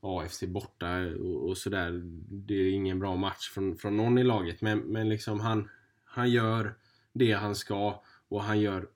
[0.00, 4.60] AFC borta och, och sådär, det är ingen bra match från, från någon i laget.
[4.60, 5.68] Men, men liksom han,
[6.04, 6.74] han gör
[7.12, 8.88] det han ska och han gör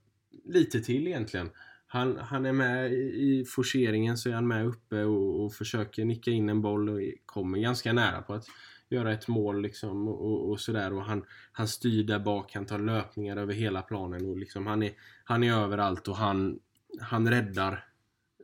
[0.45, 1.51] lite till egentligen.
[1.87, 6.31] han, han är med i, forceringen så är han med uppe och, och försöker nicka
[6.31, 8.47] in en boll och kommer ganska nära på att
[8.89, 10.93] göra ett mål liksom och, och sådär.
[10.93, 14.83] Och han, han styr där bak, han tar löpningar över hela planen och liksom han
[14.83, 14.93] är,
[15.25, 16.59] han är överallt och han,
[17.01, 17.85] han räddar.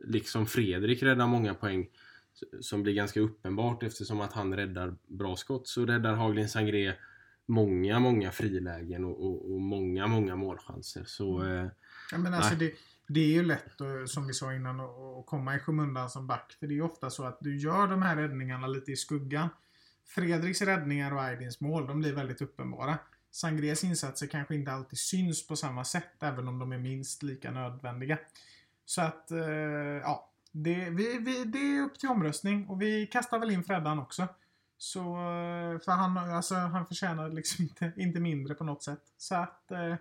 [0.07, 1.87] Liksom Fredrik räddar många poäng
[2.61, 6.93] som blir ganska uppenbart eftersom att han räddar bra skott så räddar Haglin Sangré
[7.45, 11.03] många, många frilägen och, och, och många, många målchanser.
[11.05, 11.67] Så, eh,
[12.11, 12.73] Ja, men alltså det,
[13.07, 16.55] det är ju lätt, som vi sa innan, att att komma i skymundan som back.
[16.59, 19.49] För det är ju ofta så att du gör de här räddningarna lite i skuggan.
[20.05, 22.97] Fredriks räddningar och Aydins mål, de blir väldigt uppenbara.
[23.31, 27.51] Sangrés insatser kanske inte alltid syns på samma sätt, även om de är minst lika
[27.51, 28.17] nödvändiga.
[28.85, 29.39] Så att, eh,
[30.03, 30.28] ja.
[30.51, 34.27] Det, vi, vi, det är upp till omröstning och vi kastar väl in Freddan också.
[34.77, 39.03] Så, eh, för han, alltså, han förtjänar liksom inte, inte mindre på något sätt.
[39.17, 39.95] Så att, eh,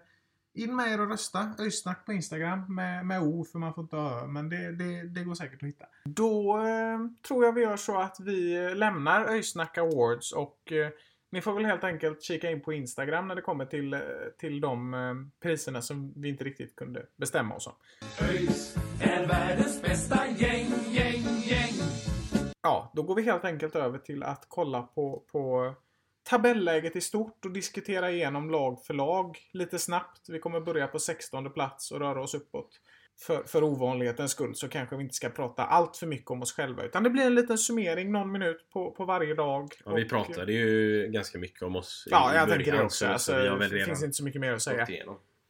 [0.58, 1.54] in med er och rösta.
[1.58, 5.02] Öysnack på Instagram med, med O för man får inte ha Ö, men det, det,
[5.02, 5.86] det går säkert att hitta.
[6.04, 10.90] Då eh, tror jag vi gör så att vi eh, lämnar Öysnack Awards och eh,
[11.30, 14.00] ni får väl helt enkelt kika in på Instagram när det kommer till, eh,
[14.38, 17.74] till de eh, priserna som vi inte riktigt kunde bestämma oss om.
[18.20, 19.77] ÖIS är världens
[22.68, 25.74] Ja, då går vi helt enkelt över till att kolla på, på
[26.22, 30.28] tabelläget i stort och diskutera igenom lag för lag lite snabbt.
[30.28, 32.80] Vi kommer börja på 16 plats och röra oss uppåt.
[33.20, 36.52] För, för ovanlighetens skull så kanske vi inte ska prata allt för mycket om oss
[36.52, 36.84] själva.
[36.84, 39.72] Utan det blir en liten summering, någon minut på, på varje dag.
[39.84, 43.04] ja, vi pratade ju ganska mycket om oss i Ja, jag början tänker det också.
[43.04, 44.86] så Alltså, det finns inte så mycket mer att säga.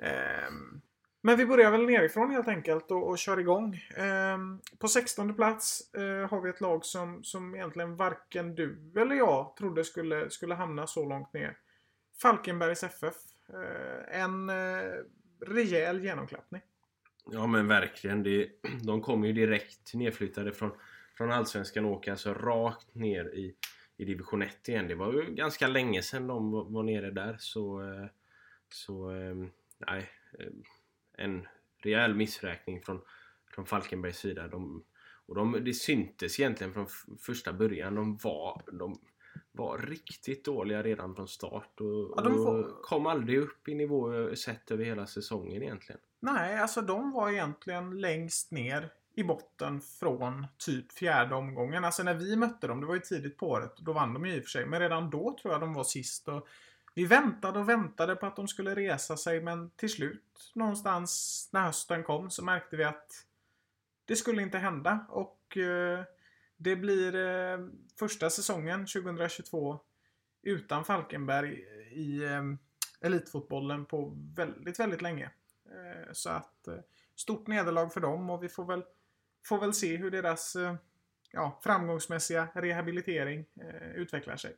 [0.03, 0.81] Ehm,
[1.21, 3.81] men vi börjar väl nerifrån helt enkelt och, och kör igång.
[3.97, 9.17] Ehm, på 16 plats eh, har vi ett lag som, som egentligen varken du eller
[9.17, 11.57] jag trodde skulle, skulle hamna så långt ner.
[12.23, 13.15] Falkenbergs FF.
[13.49, 14.93] Eh, en eh,
[15.47, 16.63] rejäl genomklappning.
[17.31, 18.23] Ja men verkligen.
[18.23, 18.49] Det,
[18.83, 20.71] de kom ju direkt nedflyttade från,
[21.17, 23.55] från Allsvenskan och åker alltså rakt ner i,
[23.97, 24.89] i division 1 igen.
[24.89, 27.83] Det var ju ganska länge sedan de var, var nere där så...
[27.83, 28.07] Eh,
[28.69, 29.11] så...
[29.11, 29.35] eh,
[29.87, 30.11] Nej.
[30.39, 30.63] Ehm,
[31.19, 31.47] en
[31.79, 33.01] rejäl missräkning från,
[33.55, 34.49] från Falkenbergs sida.
[34.49, 34.85] De,
[35.27, 36.87] och de, det syntes egentligen från
[37.21, 37.95] första början.
[37.95, 38.63] De var...
[38.73, 38.99] De,
[39.53, 43.75] var riktigt dåliga redan från start och, Ja, de var- och kom aldrig upp i
[43.75, 46.01] nivå sett över hela säsongen egentligen.
[46.21, 51.85] Nej, alltså de var egentligen längst ner i botten från typ fjärde omgången.
[51.85, 54.35] Alltså när vi mötte dem, det var ju tidigt på året, då vann de ju
[54.35, 54.67] i och för sig.
[54.67, 56.29] Men redan då tror jag de var sist.
[56.29, 56.47] Och
[56.99, 61.61] vi väntade och väntade på att de skulle resa sig, men till slut, någonstans när
[61.61, 63.27] hösten kom, så märkte vi att
[64.05, 65.07] det skulle inte hända.
[65.09, 66.05] Och eh,
[66.57, 67.59] det blir eh,
[67.99, 69.81] första säsongen 2022
[70.43, 71.53] utan Falkenberg
[71.93, 72.43] i eh,
[73.01, 75.31] elitfotbollen på väldigt, väldigt länge.
[75.67, 76.75] Eh, Så att eh,
[77.15, 78.85] stort nederlag för dem och vi får väl,
[79.45, 80.75] får väl se hur deras eh,
[81.33, 84.57] ja, framgångsmässiga rehabilitering eh, utvecklar sig.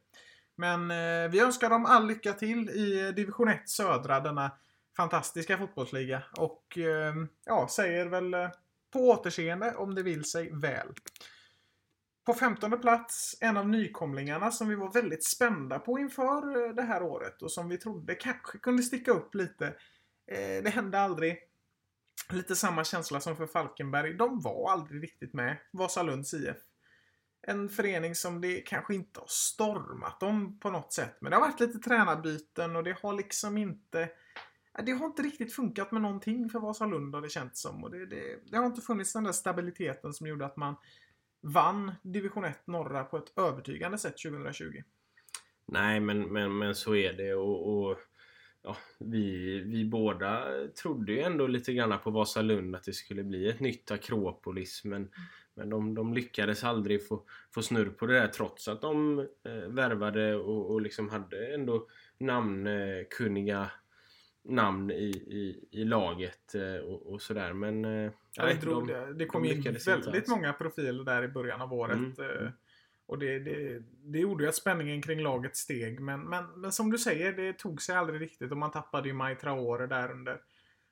[0.60, 4.50] Men eh, vi önskar dem all lycka till i eh, division 1 södra, denna
[4.96, 6.22] fantastiska fotbollsliga.
[6.36, 8.48] Och eh, ja, säger väl eh,
[8.92, 10.88] på återseende om det vill sig väl.
[12.26, 16.82] På 15 plats, en av nykomlingarna som vi var väldigt spända på inför eh, det
[16.82, 19.66] här året och som vi trodde kanske kunde sticka upp lite.
[20.26, 21.38] Eh, det hände aldrig.
[22.32, 24.14] Lite samma känsla som för Falkenberg.
[24.14, 25.56] De var aldrig riktigt med.
[25.72, 26.56] Vasalunds IF.
[27.42, 31.16] En förening som det kanske inte har stormat om på något sätt.
[31.20, 34.08] Men det har varit lite tränarbyten och det har liksom inte...
[34.84, 37.84] Det har inte riktigt funkat med någonting för Vasalund har det känts som.
[37.84, 40.74] Och det, det, det har inte funnits den där stabiliteten som gjorde att man
[41.40, 44.82] vann division 1 norra på ett övertygande sätt 2020.
[45.66, 47.98] Nej, men, men, men så är det och, och
[48.62, 50.44] ja, vi, vi båda
[50.82, 55.08] trodde ju ändå lite grann på Vasalund att det skulle bli ett nytt Akropolis men,
[55.60, 57.22] men de, de lyckades aldrig få,
[57.54, 61.86] få snurr på det där trots att de eh, värvade och, och liksom hade ändå
[62.18, 63.70] namnkunniga
[64.44, 68.88] namn i, i, i laget eh, och, och sådär men eh, Ja, nej, det, drog,
[68.88, 72.18] det, det kom de in väldigt många profiler där i början av året.
[72.18, 72.52] Eh, mm.
[73.06, 76.00] Och det, det, det gjorde ju att spänningen kring laget steg.
[76.00, 78.50] Men, men, men som du säger, det tog sig aldrig riktigt.
[78.50, 80.40] Och man tappade ju Maj Traore där under,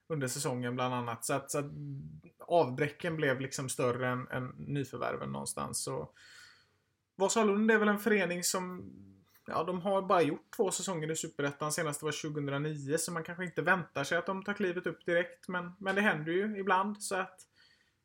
[0.09, 1.25] under säsongen bland annat.
[1.25, 1.67] Så att, så att
[2.39, 5.85] avbräcken blev liksom större än, än nyförvärven någonstans.
[5.85, 6.11] Så
[7.17, 8.93] Vasalund är väl en förening som
[9.51, 11.73] Ja, de har bara gjort två säsonger i Superettan.
[11.73, 15.49] Senast var 2009, så man kanske inte väntar sig att de tar klivet upp direkt.
[15.49, 17.41] Men, men det händer ju ibland, så att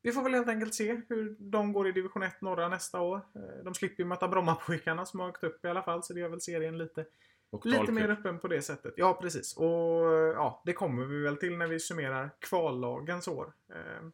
[0.01, 3.17] vi får väl helt enkelt se hur de går i division 1 norra nästa år.
[3.17, 6.19] Eh, de slipper ju möta Brommapojkarna som har åkt upp i alla fall, så det
[6.19, 7.05] gör väl serien lite,
[7.53, 8.93] och Lite mer öppen på det sättet.
[8.97, 9.57] Ja, precis.
[9.57, 13.53] Och ja, det kommer vi väl till när vi summerar kvallagens år.
[13.73, 14.05] Eh,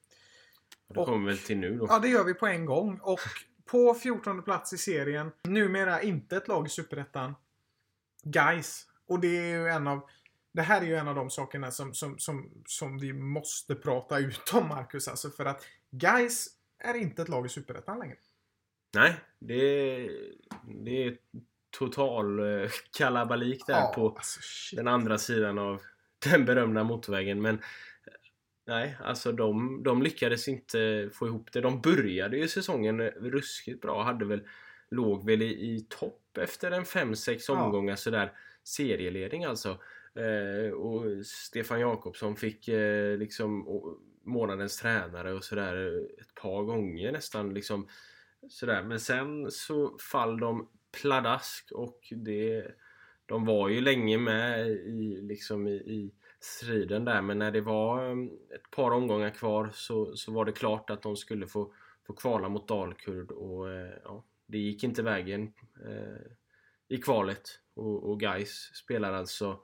[0.88, 1.86] Och Det kommer vi väl till nu då.
[1.90, 3.00] Ja, det gör vi på en gång.
[3.02, 3.20] Och
[3.66, 7.36] på 14 plats i serien, numera inte ett lag i Superettan,
[8.24, 8.86] Guys.
[9.08, 10.10] Och det är ju en av
[10.52, 14.20] det här är ju en av de sakerna som, som, som, som vi måste prata
[14.20, 15.08] ut om, Marcus.
[15.08, 16.48] Alltså för att Guys
[16.80, 18.18] är inte ett lag i Superettan längre.
[18.94, 19.56] Nej, det
[20.84, 21.18] det är
[21.72, 24.40] total eh, kalabalik där på alltså,
[24.76, 25.82] den andra sidan av
[26.32, 27.42] den berömda motorvägen.
[27.42, 28.14] Men eh,
[28.68, 31.62] nej, alltså de, de lyckades inte få ihop det.
[31.62, 34.04] De började ju säsongen eh, ruskigt bra.
[34.04, 34.42] Hade väl,
[34.92, 37.64] låg väl i, i topp efter en 5-6 Ja.
[37.64, 38.32] omgångar sådär.
[38.64, 39.70] Serieledning alltså.
[40.16, 47.12] Eh, och Stefan Jakobsson fick eh, liksom och, månadens tränare och sådär ett par gånger
[47.12, 47.88] nästan liksom.
[48.50, 48.84] Sådär.
[48.84, 52.72] Men sen så fall de pladask och det
[53.26, 58.06] de var ju länge med i, liksom i, i striden där men när det var
[58.06, 61.74] mm, ett par omgångar kvar så, så var det klart att de skulle få,
[62.08, 65.54] få kvala mot Dalkurd och eh, ja, det gick inte vägen
[65.86, 66.32] eh,
[66.88, 69.60] i kvalet och, och Gais spelar alltså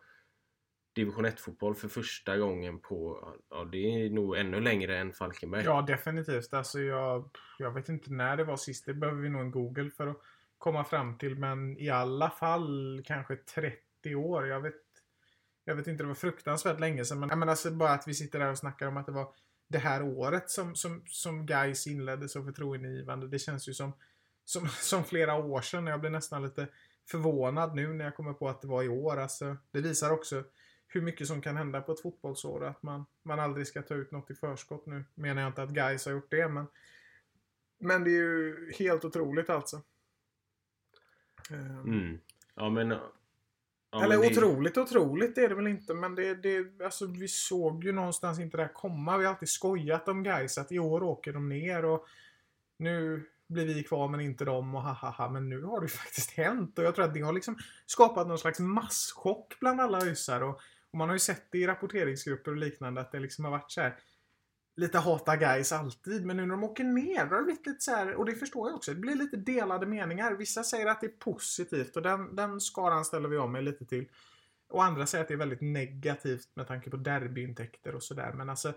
[0.95, 5.63] division 1-fotboll för första gången på, ja det är nog ännu längre än Falkenberg.
[5.63, 6.53] Ja, definitivt.
[6.53, 8.85] Alltså jag, jag vet inte när det var sist.
[8.85, 10.21] Det behöver vi nog en Google för att
[10.57, 11.35] komma fram till.
[11.35, 14.47] Men i alla fall kanske 30 år.
[14.47, 14.81] Jag vet,
[15.65, 17.19] jag vet inte, det var fruktansvärt länge sedan.
[17.19, 19.33] Men, jag menar, alltså bara att vi sitter där och snackar om att det var
[19.67, 23.27] det här året som, som, som Gais inledde så förtroendeingivande.
[23.27, 23.93] Det känns ju som,
[24.45, 25.87] som, som flera år sedan.
[25.87, 26.67] Jag blir nästan lite
[27.11, 29.17] förvånad nu när jag kommer på att det var i år.
[29.17, 30.43] Alltså, det visar också
[30.87, 32.65] hur mycket som kan hända på ett fotbollsår.
[32.65, 34.85] Att man, man aldrig ska ta ut något i förskott.
[34.85, 36.67] Nu menar jag inte att Gais har gjort det, men,
[37.77, 39.81] men det är ju helt otroligt alltså.
[41.51, 42.19] Ehm, Mm.
[42.55, 42.89] Ja men...
[43.91, 47.27] Ja, Eller men det- otroligt, otroligt är det väl inte, men det, det, alltså, vi
[47.27, 49.17] såg ju någonstans inte det här komma.
[49.17, 52.05] Vi har alltid skojat om Gais att i år åker de ner och
[52.77, 55.29] nu blir vi kvar men inte de och ha ha ha.
[55.29, 58.39] Men nu har det faktiskt hänt och jag tror att det har liksom skapat någon
[58.39, 60.41] slags masschock bland alla ösar.
[60.41, 60.55] Och,
[60.91, 63.71] och man har ju sett det i rapporteringsgrupper och liknande att det liksom har varit
[63.71, 63.95] så här
[64.75, 67.81] lite hata guys alltid, men nu när de åker ner då har det blivit lite
[67.81, 70.31] så här, och det förstår jag också, det blir lite delade meningar.
[70.31, 73.85] Vissa säger att det är positivt och den, den skaran ställer vi om mig lite
[73.85, 74.09] till.
[74.69, 78.33] Och andra säger att det är väldigt negativt med tanke på derbyintäkter och sådär.
[78.33, 78.73] Men alltså,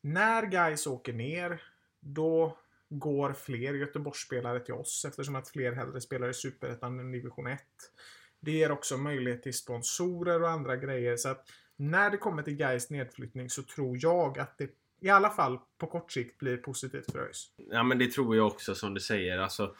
[0.00, 1.62] när guys åker ner,
[2.00, 7.46] då går fler Göteborgsspelare till oss eftersom att fler hellre spelar i Superettan än division
[7.46, 7.60] 1.
[8.40, 11.16] Det ger också möjlighet till sponsorer och andra grejer.
[11.16, 14.70] Så att när det kommer till Gais nedflyttning så tror jag att det
[15.00, 17.50] i alla fall på kort sikt blir positivt för ÖIS.
[17.56, 19.38] Ja men det tror jag också som du säger.
[19.38, 19.74] Alltså,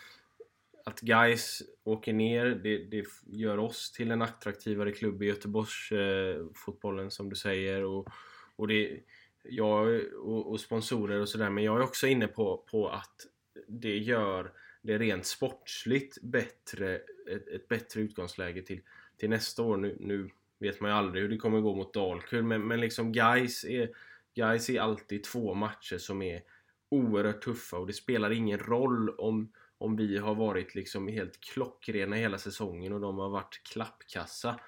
[0.85, 6.47] att guys åker ner, det, det gör oss till en attraktivare klubb i Göteborgs eh,
[6.55, 7.85] fotbollen som du säger.
[7.85, 8.09] Och,
[8.57, 9.01] och, det,
[9.43, 11.51] jag, och, och sponsorer och sådär.
[11.51, 13.27] Men jag är också inne på, på att
[13.69, 14.53] det gör
[14.83, 17.01] det rent sportsligt bättre,
[17.31, 18.81] ett, ett bättre utgångsläge till,
[19.17, 19.77] till nästa år.
[19.77, 22.45] Nu, nu vet man ju aldrig hur det kommer gå mot Dalkurd.
[22.45, 23.91] Men, men liksom guys är,
[24.41, 26.43] guys är alltid två matcher som är
[26.89, 32.17] oerhört tuffa och det spelar ingen roll om, om vi har varit liksom helt klockrena
[32.17, 34.61] hela säsongen och de har varit klappkassa.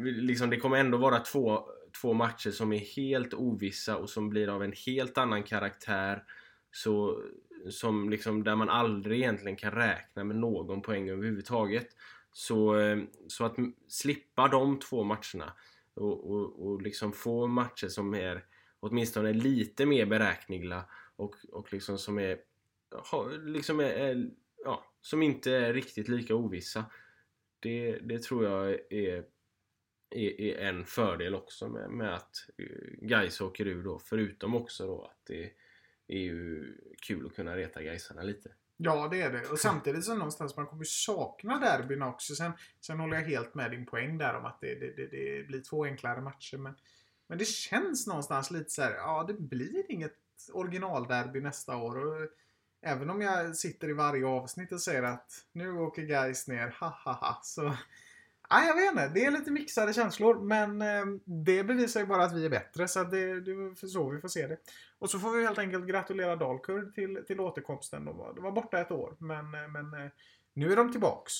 [0.00, 1.64] Liksom det kommer ändå vara två,
[2.00, 6.24] två matcher som är helt ovissa och som blir av en helt annan karaktär.
[6.70, 7.22] Så,
[7.70, 11.86] som liksom där man aldrig egentligen kan räkna med någon poäng överhuvudtaget.
[12.32, 12.98] Så, eh,
[13.28, 13.56] så att
[13.88, 15.52] slippa de två matcherna
[15.94, 18.44] och, och, och liksom få matcher som är
[18.82, 20.84] åtminstone lite mer beräkneliga
[21.16, 22.38] och, och liksom som är,
[23.44, 24.30] liksom är, är
[24.64, 26.84] ja, som inte är riktigt lika ovissa.
[27.60, 29.24] Det, det tror jag är,
[30.10, 33.98] är, är en fördel också med, med att eh, Gais åker ur då.
[33.98, 35.52] Förutom också då att det
[36.06, 36.64] är ju
[37.06, 38.52] kul att kunna reta Gaisarna lite.
[38.76, 39.48] Ja, det är det.
[39.48, 42.34] Och samtidigt så någonstans man kommer sakna derbyn också.
[42.34, 45.46] Sen, sen håller jag helt med din poäng där om att det, det, det, det
[45.46, 46.56] blir två enklare matcher.
[46.56, 46.74] Men,
[47.32, 50.16] men det känns någonstans lite så här, ja det blir inget
[50.52, 52.06] originalderby nästa år.
[52.06, 52.28] Och
[52.82, 56.88] även om jag sitter i varje avsnitt och säger att nu åker guys ner, ha
[56.88, 57.40] ha ha.
[57.42, 57.76] Så,
[58.50, 60.42] ja, jag vet inte, det är lite mixade känslor.
[60.42, 62.88] Men eh, det bevisar ju bara att vi är bättre.
[62.88, 64.56] Så det, det är så vi får se det.
[64.98, 68.04] Och så får vi helt enkelt gratulera Dalkurd till, till återkomsten.
[68.04, 70.10] De var, de var borta ett år, men, eh, men eh,
[70.54, 71.32] nu är de tillbaks.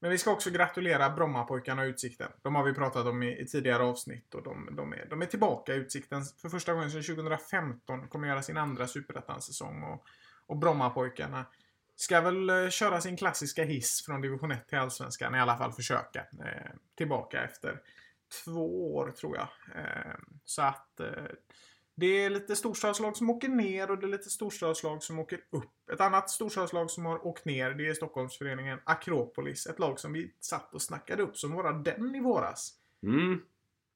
[0.00, 2.32] Men vi ska också gratulera Brommapojkarna och Utsikten.
[2.42, 5.26] De har vi pratat om i, i tidigare avsnitt och de, de, är, de är
[5.26, 8.08] tillbaka i Utsikten för första gången sedan 2015.
[8.08, 10.04] Kommer göra sin andra Superettan-säsong och,
[10.46, 11.46] och Brommapojkarna
[11.96, 15.34] ska väl eh, köra sin klassiska hiss från division 1 till Allsvenskan.
[15.34, 16.20] I alla fall försöka.
[16.20, 17.80] Eh, tillbaka efter
[18.44, 19.48] två år tror jag.
[19.82, 21.24] Eh, så att eh,
[21.96, 25.90] det är lite storstadslag som åker ner och det är lite storstadslag som åker upp.
[25.92, 29.66] Ett annat storstadslag som har åkt ner det är Stockholmsföreningen Akropolis.
[29.66, 32.74] Ett lag som vi satt och snackade upp som vara den i våras.
[33.02, 33.40] Mm.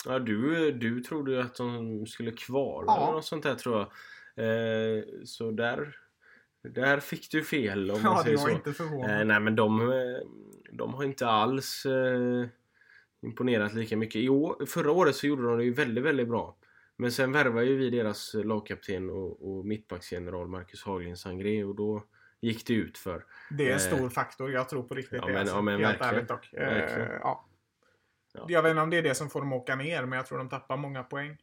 [0.07, 3.03] Ja, du, du trodde ju att de skulle kvala Ja.
[3.03, 3.87] eller något sånt där tror jag.
[4.47, 5.97] Eh, så där,
[6.63, 8.55] där fick du fel om man Ja, det säger var så.
[8.55, 9.21] inte förvånande.
[9.21, 9.93] Eh, nej men de,
[10.73, 12.47] de har inte alls eh,
[13.23, 14.17] imponerat lika mycket.
[14.23, 16.57] I år, förra året så gjorde de det ju väldigt, väldigt bra.
[17.01, 22.03] Men sen värvade ju vi deras lagkapten och, och mittbacksgeneral Marcus Haglind Sangré och då
[22.41, 23.25] gick det ut för.
[23.51, 24.53] Det är en Eh, stor faktor.
[24.53, 25.33] Jag tror på riktigt ja, det.
[25.33, 25.55] men- alltså.
[25.57, 26.53] ja, men Helt ärligt dock.
[26.53, 26.89] Eh,
[27.21, 27.49] ja.
[28.35, 28.47] Ja.
[28.49, 30.39] Jag vet inte om det är det som får dem åka ner, men jag tror
[30.39, 31.37] de tappar många poäng.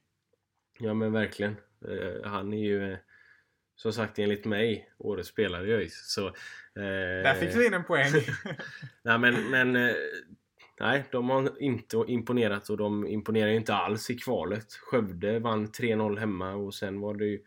[0.80, 1.56] Ja men verkligen.
[1.88, 2.98] Eh, han är ju eh,
[3.76, 6.14] som sagt enligt mig årets spelare i ÖIS.
[6.14, 6.34] Så, eh,
[7.24, 8.12] Där fick vi in en poäng.
[9.02, 9.96] Nej men, men eh,
[10.80, 14.74] nej, de har inte imponerat och de imponerar inte alls i kvalet.
[14.74, 17.40] Skövde vann 3-0 hemma och sen var det ju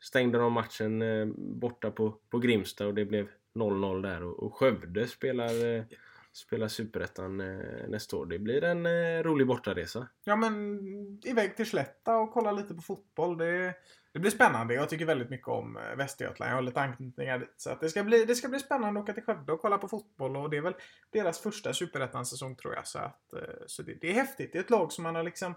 [0.00, 4.54] stängde de matchen eh, borta på, på Grimsta och det blev 0-0 där och, och
[4.54, 5.84] Skövde spelar, eh,
[6.32, 8.26] spelar Superettan eh, nästa år.
[8.26, 10.08] Det blir en eh, rolig bortaresa.
[10.24, 10.80] ja, men
[11.24, 13.38] iväg till Slätta och kolla lite på fotboll.
[13.38, 13.74] Det,
[14.12, 14.74] det blir spännande.
[14.74, 16.50] Jag tycker väldigt mycket om eh, Västergötland.
[16.50, 17.54] Jag har lite anknytningar dit.
[17.56, 19.78] Så att det, ska bli, det ska bli spännande att åka till Skövde och kolla
[19.78, 20.36] på fotboll.
[20.36, 20.74] Och det är väl
[21.10, 22.86] deras första Superettan-säsong tror jag.
[22.86, 24.52] Så, att, eh, så det, det är häftigt.
[24.52, 25.54] Det är ett lag som man har liksom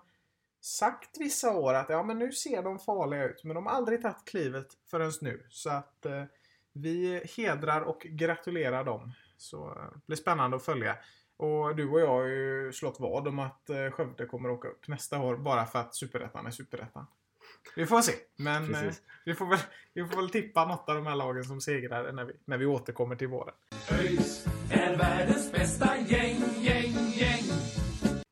[0.61, 3.43] sagt vissa år att ja, men nu ser de farliga ut.
[3.43, 5.45] Men de har aldrig tagit klivet förrän nu.
[5.49, 6.23] Så att eh,
[6.73, 9.11] vi hedrar och gratulerar dem.
[9.37, 10.97] Så det blir spännande att följa.
[11.37, 15.19] Och du och jag har ju slått vad om att Skövde kommer åka upp nästa
[15.19, 17.07] år bara för att Superettan är Superettan.
[17.75, 18.13] Vi får se.
[18.35, 18.93] Men eh,
[19.25, 19.59] vi, får väl,
[19.93, 22.65] vi får väl tippa något av de här lagen som segrar när vi, när vi
[22.65, 23.55] återkommer till våren.
[23.91, 27.43] ÖIS är världens bästa gäng, gäng, gäng.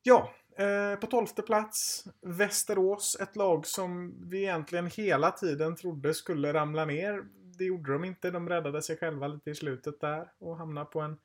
[0.02, 3.16] Ja, eh, på tolfte plats Västerås.
[3.20, 7.22] Ett lag som vi egentligen hela tiden trodde skulle ramla ner.
[7.58, 8.30] Det gjorde de inte.
[8.30, 11.16] De räddade sig själva lite i slutet där och hamnade på en,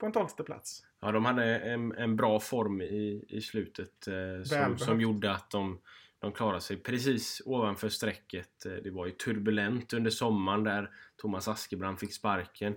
[0.00, 0.82] på en tolfte plats.
[1.00, 5.50] Ja, de hade en, en bra form i, i slutet eh, som, som gjorde att
[5.50, 5.80] de,
[6.20, 8.66] de klarade sig precis ovanför strecket.
[8.66, 12.74] Eh, Det var ju turbulent under sommaren där Thomas Askebrand fick sparken.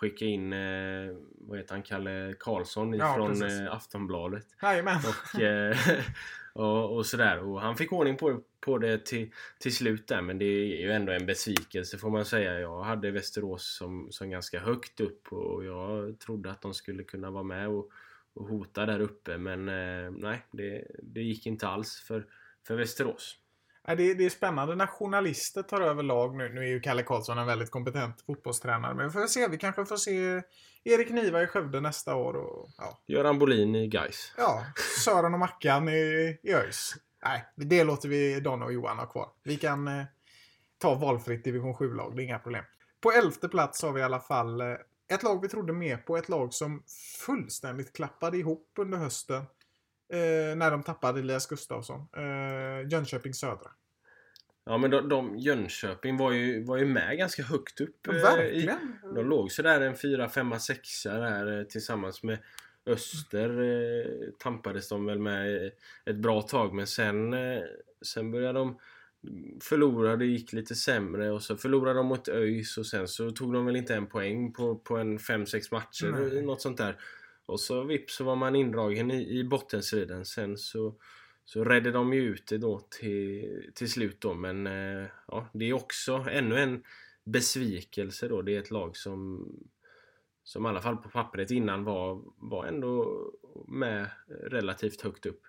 [0.00, 3.60] Skicka in, eh, vad heter han, Kalle Karlsson Ja, ifrån precis.
[3.60, 4.46] eh, Aftonbladet.
[4.62, 4.96] Jajamän.
[4.96, 5.40] Och,
[6.62, 7.38] och, och sådär.
[7.38, 10.22] Och han fick ordning på, på det till, till slut där.
[10.22, 12.60] Men det är ju ändå en besvikelse får man säga.
[12.60, 17.30] Jag hade Västerås som, som ganska högt upp och jag trodde att de skulle kunna
[17.30, 17.90] vara med och,
[18.34, 19.38] och hota där uppe.
[19.38, 19.64] Men
[20.20, 22.26] nej, det, det gick inte alls för,
[22.66, 23.38] för Västerås.
[23.86, 26.48] Det, det är spännande när journalister tar över lag nu.
[26.48, 28.94] Nu är ju Kalle Karlsson en väldigt kompetent fotbollstränare.
[28.94, 29.48] Men vi får se.
[29.48, 30.42] Vi kanske får se
[30.84, 32.34] Erik Niva i Skövde nästa år.
[32.34, 34.32] Och, ja, Göran Bolin i Gais.
[34.36, 34.64] ja,
[35.04, 36.94] Sören och Mackan i, i ÖIS.
[37.24, 39.28] Nej, det låter vi Don och Johan ha kvar.
[39.42, 40.04] Vi kan eh,
[40.78, 42.16] ta valfritt division 7-lag.
[42.16, 42.64] Det är inga problem.
[43.00, 44.76] På elfte plats har vi i alla fall eh,
[45.08, 46.16] ett lag vi trodde mer på.
[46.16, 46.82] Ett lag som
[47.26, 49.44] fullständigt klappade ihop under hösten.
[50.12, 52.00] Eh, när de tappade Elias Gustafsson.
[52.16, 53.70] Eh, Jönköping Södra.
[54.64, 58.06] Ja men de, de, Jönköping var ju, var ju med ganska högt upp.
[58.06, 58.98] eh, i, Verkligen.
[59.14, 62.38] De låg sådär en 4, 5, 6 där eh, tillsammans med
[62.86, 63.60] Öster.
[63.62, 65.72] Eh, tampades de väl med eh,
[66.04, 67.62] ett bra tag men sen, eh,
[68.06, 68.78] sen började de
[69.62, 73.52] förlora, det gick lite sämre och så förlorade de mot ÖIS och sen så tog
[73.52, 76.42] de väl inte en poäng på, på en 5-6 matcher, Nej.
[76.42, 76.96] något sånt där.
[77.52, 80.24] Och så vips så var man indragen i, i bottenstriden.
[80.24, 80.94] Sen så,
[81.44, 84.34] så redde de ju ut det då till, till slut då.
[84.34, 86.82] Men eh, ja, det är också ännu en
[87.24, 88.42] besvikelse då.
[88.42, 89.48] Det är ett lag som
[90.44, 93.22] som i alla fall på pappret innan var, var ändå
[93.68, 95.40] med relativt högt upp.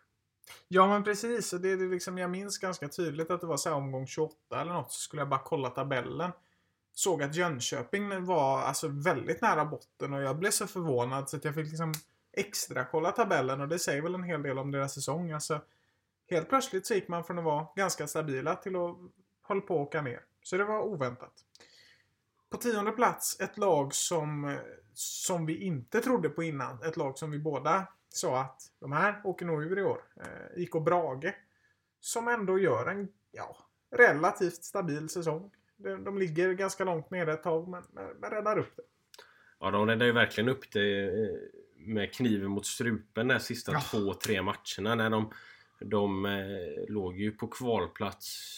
[0.68, 1.52] Ja men precis.
[1.52, 4.74] Det det liksom, jag minns ganska tydligt att det var så här omgång 28 eller
[4.74, 4.92] något.
[4.92, 6.32] Så skulle jag bara kolla tabellen.
[6.96, 11.46] Såg att Jönköping var alltså väldigt nära botten och jag blev så förvånad så att
[11.46, 11.94] jag fick liksom
[12.32, 15.32] extra kolla tabellen och det säger väl en hel del om deras säsong.
[15.32, 15.62] Alltså,
[16.30, 18.98] helt plötsligt så gick man från att vara ganska stabila till att
[19.42, 20.22] hålla på att åka ner.
[20.44, 21.34] Så det var oväntat.
[22.50, 24.58] På tionde plats ett lag som,
[24.94, 26.84] som vi inte trodde på innan.
[26.84, 30.04] Ett lag som vi båda sa att de här åker nog ur i år.
[30.16, 31.36] Eh, IK Brage.
[32.00, 33.58] Som ändå gör en ja,
[33.92, 35.52] relativt stabil säsong.
[35.78, 38.84] De, de ligger ganska långt nere ett tag men, men, men räddar upp det.
[39.60, 41.38] Ja, de räddade ju verkligen upp det eh,
[41.78, 43.82] med kniven mot strupen de sista Ja.
[43.92, 44.96] två, tre matcherna.
[44.96, 45.32] När de,
[45.80, 48.50] de eh, låg ju på kvalplats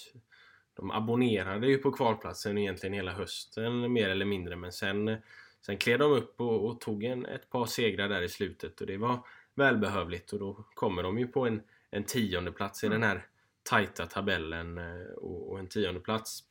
[0.76, 5.18] de abonnerade ju på kvalplatsen egentligen hela hösten mer eller mindre men sen,
[5.62, 8.88] sen klev de upp och, och tog en, ett par segrar där i slutet och
[8.88, 9.20] det var
[9.56, 11.62] välbehövligt och då kommer de ju på en,
[11.92, 13.26] en tionde plats i den här
[13.64, 16.44] tajta tabellen eh, och, och en tionde plats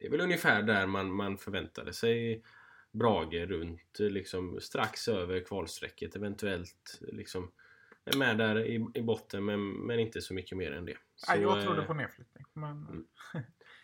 [0.00, 2.42] det är väl ungefär där man, man förväntade sig
[2.92, 7.52] Brage runt liksom strax över kvalstrecket eventuellt liksom
[8.04, 10.96] är med där i, i botten men, men inte så mycket mer än det.
[11.14, 12.44] Så, Nej, jag trodde eh, på nedflyttning.
[12.52, 12.70] Men...
[12.70, 13.04] Mm.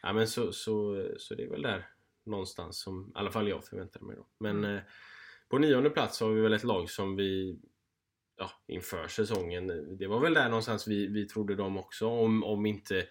[0.02, 1.88] Ja men så, så, så det är väl där
[2.26, 4.26] någonstans som i alla fall jag förväntade mig då.
[4.38, 4.76] Men Mm.
[4.76, 4.82] eh,
[5.48, 7.58] på nionde plats har vi väl ett lag som vi
[8.36, 12.66] ja, inför säsongen, det var väl där någonstans vi, vi trodde dem också om, om
[12.66, 13.06] inte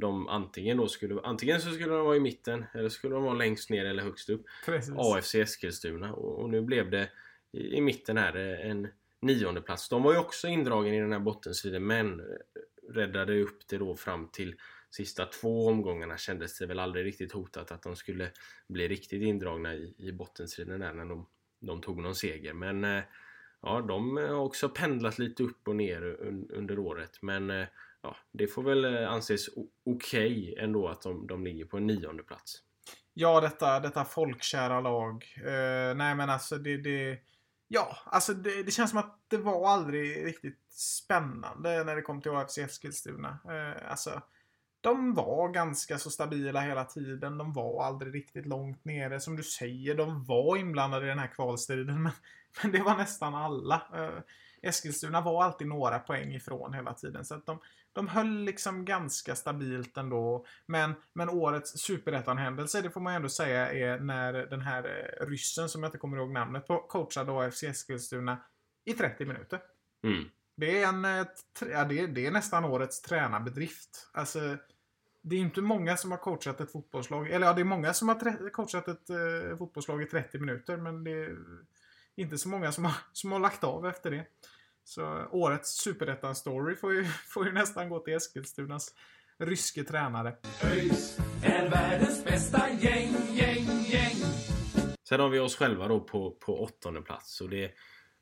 [0.00, 3.34] de antingen då skulle, antingen så skulle de vara i mitten eller skulle de vara
[3.34, 4.44] längst ner eller högst upp.
[4.64, 4.94] Precis.
[4.96, 7.10] AFC Eskilstuna och, och nu blev det
[7.52, 8.88] i, i mitten här eh, en
[9.20, 9.88] nionde plats.
[9.88, 12.26] De var ju också indragen i den här bottenstriden men eh,
[12.92, 14.54] räddade upp det då fram till
[14.90, 18.30] sista två omgångarna kändes det väl aldrig riktigt hotat att de skulle
[18.68, 21.26] bli riktigt indragna i, i bottenstriden där när de,
[21.60, 22.52] de tog någon seger.
[22.52, 23.02] Men eh,
[23.62, 27.18] ja, de har också pendlat lite upp och ner un, under året.
[27.22, 27.66] Men
[28.02, 31.86] ja, det får väl eh, anses okej okej ändå att de, de ligger på en
[31.86, 32.62] nionde plats.
[33.14, 35.24] Ja, detta, detta folkkära lag.
[35.38, 36.76] Uh, nej, men alltså det...
[36.76, 37.18] det
[37.68, 42.20] ja, alltså det, det känns som att det var aldrig riktigt spännande när det kom
[42.20, 43.38] till AFC Eskilstuna.
[43.44, 44.22] Uh, alltså,
[44.80, 47.38] de var ganska så stabila hela tiden.
[47.38, 49.20] De var aldrig riktigt långt nere.
[49.20, 52.02] Som du säger, de var inblandade i den här kvalstriden.
[52.02, 52.12] Men,
[52.62, 53.82] men det var nästan alla.
[53.94, 54.20] Uh,
[54.62, 57.24] Eskilstuna var alltid några poäng ifrån hela tiden.
[57.24, 57.58] Så att de,
[57.98, 60.46] de höll liksom ganska stabilt ändå.
[60.66, 65.26] Men, men årets superettan-händelse, det får man ju ändå säga, är när den här eh,
[65.26, 68.38] ryssen, som jag inte kommer ihåg namnet på, coachade AFC Eskilstuna
[68.84, 69.60] i 30 minuter.
[70.04, 70.24] Mm.
[70.56, 71.26] Det är, en, eh,
[71.72, 74.10] ja, det, är, det är nästan årets tränarbedrift.
[74.12, 74.56] Alltså,
[75.22, 77.30] det är inte många som har coachat ett fotbollslag.
[77.30, 80.76] Eller ja, det är många som har coachat ett eh, fotbollslag i 30 minuter.
[80.76, 81.36] Men det är
[82.16, 84.26] inte så många som har, som har lagt av efter det.
[84.88, 88.94] Så årets superettan-story får ju, får ju nästan gå till Eskilstunas
[89.38, 90.36] ryske tränare.
[90.64, 94.16] ÖIS är världens bästa gäng, gäng, gäng.
[95.08, 97.70] Sen har vi oss själva då på, på åttonde plats och det,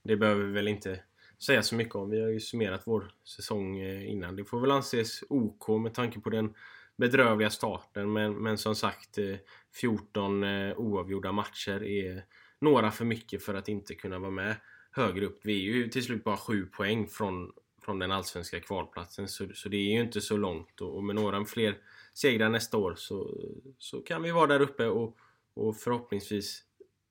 [0.05, 1.01] det behöver vi väl inte
[1.47, 2.11] säga så mycket om.
[2.11, 4.37] Vi har ju summerat vår säsong eh, innan.
[4.37, 6.55] Det får väl anses OK med tanke på den
[6.97, 9.37] bedrövliga starten men, men som sagt eh,
[9.81, 12.25] 14 eh, oavgjorda matcher är
[12.61, 14.57] några för mycket för att inte kunna vara med
[14.97, 15.41] högre upp.
[15.43, 19.69] Vi är ju till slut bara 7 poäng från, från den allsvenska kvalplatsen så, så
[19.69, 21.79] det är ju inte så långt och, och med några fler
[22.15, 23.41] segrar nästa år så,
[23.79, 25.17] så kan vi vara där uppe och,
[25.55, 26.65] och förhoppningsvis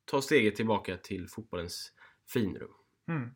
[0.05, 1.91] ta steget tillbaka till fotbollens
[2.33, 2.71] finrum.
[3.07, 3.29] Mm.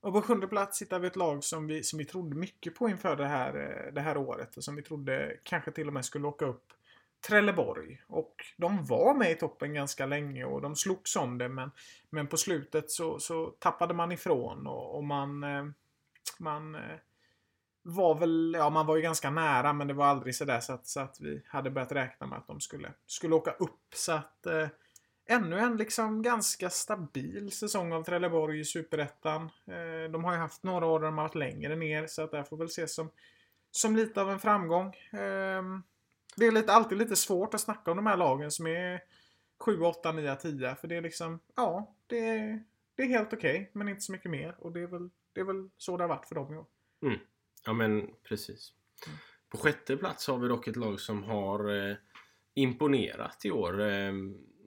[0.00, 2.88] Och på sjunde plats hittar vi ett lag som vi, som vi trodde mycket på
[2.88, 3.54] inför det här,
[3.86, 4.56] eh, det här året.
[4.56, 6.72] Och som vi trodde kanske till och med skulle åka upp.
[7.28, 8.02] Trelleborg.
[8.06, 11.48] Och de var med i toppen ganska länge och de slogs om det.
[11.48, 11.70] Men,
[12.10, 15.44] men på slutet så, så tappade man ifrån och, och man...
[15.44, 15.64] Eh,
[16.38, 16.98] man eh,
[17.82, 18.54] var väl...
[18.58, 21.20] Ja, man var ju ganska nära men det var aldrig sådär så att, så att
[21.20, 23.94] vi hade börjat räkna med att de skulle, skulle åka upp.
[23.94, 24.46] Så att...
[24.46, 24.68] Eh,
[25.30, 29.42] ännu en liksom ganska stabil säsong av Trelleborg i Superettan.
[29.66, 32.30] Eh, de har ju haft några år där de har varit längre ner så att
[32.30, 33.10] det här får väl ses som,
[33.70, 34.86] som lite av en framgång.
[35.12, 35.62] Eh,
[36.36, 39.00] det är lite, alltid lite svårt att snacka om de här lagen som är
[39.58, 40.74] 7, 8, 9, 10.
[40.74, 42.64] För det är liksom, ja, det är,
[42.94, 44.56] det är helt okej men inte så mycket mer.
[44.58, 46.66] Och det är väl, det är väl så det har varit för dem i år.
[47.64, 48.72] Ja men precis.
[49.48, 51.96] På sjätte plats har vi dock ett lag som har eh,
[52.54, 53.80] imponerat i år.
[53.80, 54.12] Eh,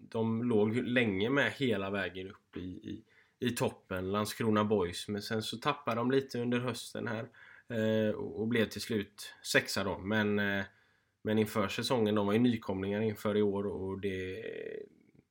[0.09, 3.03] de låg länge med hela vägen upp i, i,
[3.39, 5.07] i toppen, Landskrona Boys.
[5.07, 7.30] Men sen så tappade de lite under hösten här.
[7.68, 9.97] Eh, och, och blev till slut sexa då.
[9.97, 10.64] Men, eh,
[11.24, 14.43] men inför säsongen, de var ju nykomlingar inför i år och det,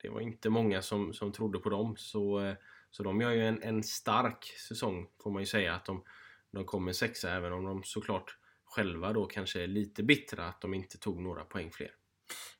[0.02, 1.94] det var inte många som, som trodde på dem.
[1.96, 2.54] Så, eh,
[2.90, 5.74] så de gör ju en, en stark säsong får man ju säga.
[5.74, 6.02] att de
[6.52, 10.74] de kommer sexa även om de såklart själva då kanske är lite bittra att de
[10.74, 11.90] inte tog några poäng fler.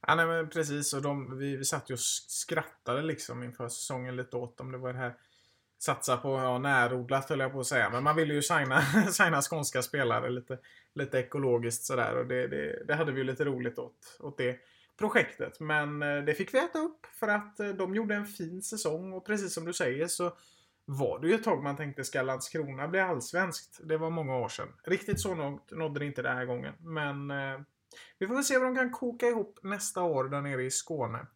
[0.06, 0.94] Ja, nej, men precis.
[0.94, 4.72] Och de, vi, vi satt ju och skrattade liksom inför säsongen lite åt dem.
[4.72, 5.14] Det var det här
[5.78, 7.90] satsa på ja, närodlat höll jag på att säga.
[7.90, 10.58] Men man ville ju signa, signa skånska spelare lite,
[10.94, 12.16] lite ekologiskt sådär.
[12.16, 14.58] Och det, det, det hade vi ju lite roligt åt, åt det
[14.98, 15.60] projektet.
[15.60, 19.12] Men eh, det fick vi äta upp för att eh, de gjorde en fin säsong.
[19.12, 20.32] Och precis som du säger så
[20.84, 23.80] var det ju ett tag man tänkte ska Landskrona bli allsvenskt.
[23.84, 24.68] Det var många år sedan.
[24.84, 26.74] Riktigt så långt nådde det inte den här gången.
[26.80, 27.60] Men eh,
[28.18, 31.26] vi får väl se vad de kan koka ihop nästa år där nere i Skåne.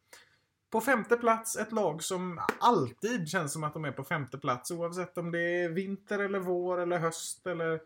[0.71, 4.71] På femte plats ett lag som alltid känns som att de är på femte plats
[4.71, 7.81] oavsett om det är vinter eller vår eller höst eller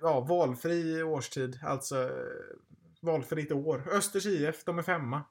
[0.00, 1.58] ja, valfri årstid.
[1.62, 2.56] Alltså eh,
[3.00, 3.88] valfritt år.
[3.92, 5.24] Östers IF, de är femma.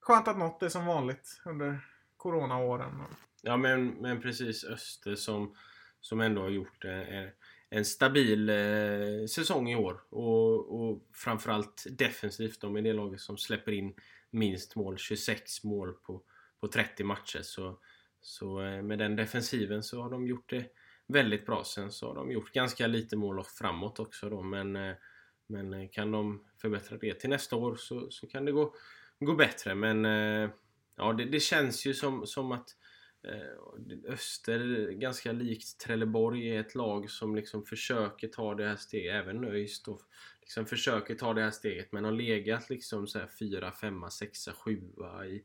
[0.00, 1.80] Skönt att något är som vanligt under
[2.16, 3.02] coronaåren.
[3.42, 5.54] Ja men, men precis Öster som,
[6.00, 7.30] som ändå har gjort en,
[7.70, 10.00] en stabil eh, säsong i år.
[10.08, 12.60] Och, och framförallt defensivt.
[12.60, 13.94] De är det laget som släpper in
[14.30, 14.98] minst mål.
[14.98, 16.22] 26 mål på,
[16.60, 17.40] på 30 matcher.
[17.42, 17.78] Så,
[18.20, 20.66] så med den defensiven så har de gjort det
[21.08, 21.64] väldigt bra.
[21.64, 24.42] Sen så har de gjort ganska lite mål framåt också då.
[24.42, 24.94] Men, eh,
[25.46, 28.74] men eh, kan de förbättra det till nästa år så, så kan det gå,
[29.20, 29.74] gå bättre.
[29.74, 30.50] Men eh,
[30.96, 32.76] ja, det, det känns ju som, som att
[34.08, 39.14] Öster, ganska likt Trelleborg, är ett lag som liksom försöker ta det här steget.
[39.14, 40.00] Även ÖIS då.
[40.40, 44.48] Liksom försöker ta det här steget men har legat liksom så här 4, 5, 6,
[44.64, 44.72] 7
[45.28, 45.42] i,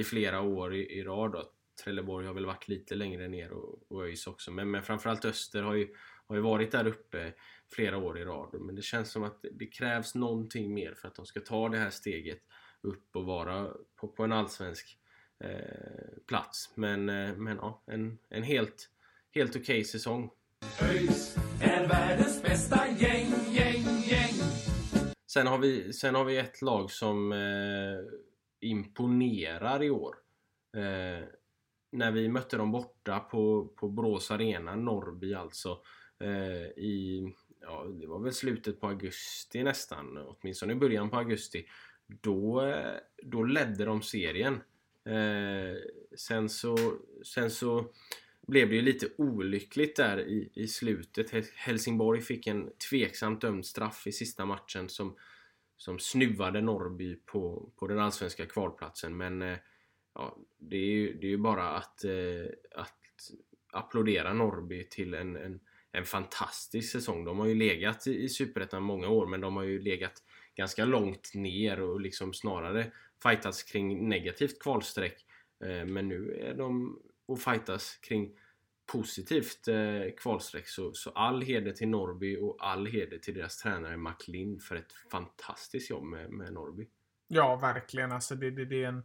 [0.00, 1.32] i flera år i, i rad.
[1.32, 1.52] Då.
[1.84, 4.50] Trelleborg har väl varit lite längre ner och, och ÖIS också.
[4.50, 5.94] Men, men framförallt Öster har ju,
[6.26, 7.32] har ju varit där uppe
[7.72, 8.60] flera år i rad.
[8.60, 11.78] Men det känns som att det krävs någonting mer för att de ska ta det
[11.78, 12.40] här steget
[12.80, 14.98] upp och vara på, på en allsvensk
[15.44, 16.70] Eh, plats.
[16.74, 18.88] Men, eh, men ja, en, en helt,
[19.34, 20.30] helt okej okay säsong.
[20.82, 24.34] ÖIS är världens bästa gäng, gäng, gäng.
[25.26, 27.38] Sen har vi, sen har vi ett lag som eh,
[28.60, 30.16] imponerar i år.
[30.76, 31.24] Eh,
[31.92, 35.78] när vi mötte dem borta på, på Brås Arena, Norrby alltså,
[36.20, 37.28] eh, i,
[37.60, 41.66] ja, det var väl slutet på augusti nästan, åtminstone i början på augusti.
[42.06, 44.54] Då, eh, då ledde de serien.
[45.04, 45.76] Eh,
[46.16, 46.76] sen, så,
[47.24, 47.92] sen så
[48.46, 51.30] blev det ju lite olyckligt där i, i slutet.
[51.54, 55.16] Helsingborg fick en tveksamt dömd straff i sista matchen som,
[55.76, 59.16] som snuvade Norrby på, på den allsvenska kvalplatsen.
[59.16, 59.58] Men eh,
[60.14, 63.30] ja, det, är ju, det är ju bara att, eh, att
[63.72, 65.60] applådera Norrby till en, en,
[65.92, 67.24] en fantastisk säsong.
[67.24, 70.22] De har ju legat i, i Superettan många år men de har ju legat
[70.54, 72.92] ganska långt ner och liksom snarare
[73.22, 75.26] fightas kring negativt kvalstreck.
[75.64, 78.38] Eh, men nu är de och fightas kring
[78.92, 80.68] positivt eh, kvalstreck.
[80.68, 84.92] Så, så all heder till Norby och all heder till deras tränare McLean för ett
[85.10, 86.88] fantastiskt jobb med, med Norby.
[87.28, 88.12] Ja, verkligen.
[88.12, 89.02] Alltså det, det, det är en,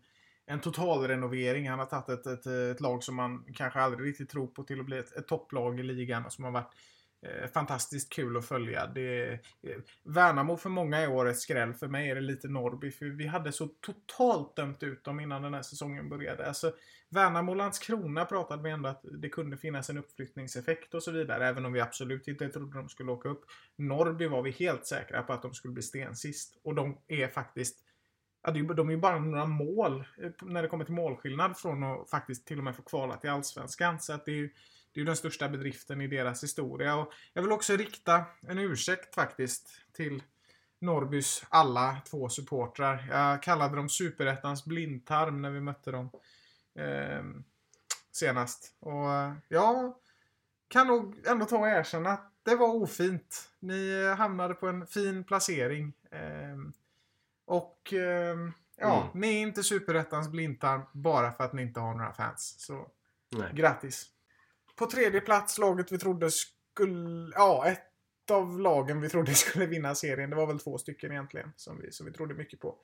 [0.47, 1.69] en total renovering.
[1.69, 4.79] Han har tagit ett, ett, ett, lag som man kanske aldrig riktigt tror på till
[4.79, 6.73] att bli ett, ett topplag i ligan och som har varit
[7.21, 8.87] Eh, fantastiskt kul att följa.
[8.87, 9.39] Det, eh,
[10.03, 11.73] Värnamo för många är årets skräll.
[11.73, 12.91] För mig är det lite Norrby.
[12.91, 16.47] För vi hade så totalt dömt ut dem innan den här säsongen började.
[16.47, 16.71] Alltså,
[17.09, 21.47] Värnamo och Landskrona pratade vi ändå att det kunde finnas en uppflyttningseffekt och så vidare.
[21.47, 23.45] Även om vi absolut inte trodde de skulle åka upp.
[23.75, 26.59] Norrby var vi helt säkra på att de skulle bli stensist.
[26.63, 27.83] Och de är faktiskt
[28.41, 32.09] Ja, de är ju bara några mål eh, när det kommer till målskillnad från att
[32.09, 33.99] faktiskt till och med få kvala till Allsvenskan.
[33.99, 34.49] Så att det är ju
[34.97, 36.95] det är den största bedriften i deras historia.
[36.95, 40.23] Och jag vill också rikta en ursäkt faktiskt till
[40.79, 43.07] Norrbys alla två supportrar.
[43.09, 46.09] Jag kallade dem Superettans blindtarm när vi mötte dem
[46.75, 47.23] eh,
[48.11, 48.75] senast.
[48.79, 49.93] Och eh, jag
[50.67, 53.49] kan nog ändå ta och erkänna att det var ofint.
[53.59, 55.93] Ni hamnade på en fin placering.
[57.93, 59.21] Eh, och eh, ja, mm.
[59.21, 62.55] ni är inte Superettans blindtarm bara för att ni inte har några fans.
[62.57, 62.88] Så
[63.29, 63.51] Nej.
[63.53, 64.05] grattis!
[64.75, 67.31] På tredje plats, laget vi trodde skulle...
[67.35, 70.29] Ja, ett av lagen vi trodde skulle vinna serien.
[70.29, 72.77] Det var väl två stycken egentligen som vi, som vi trodde mycket på.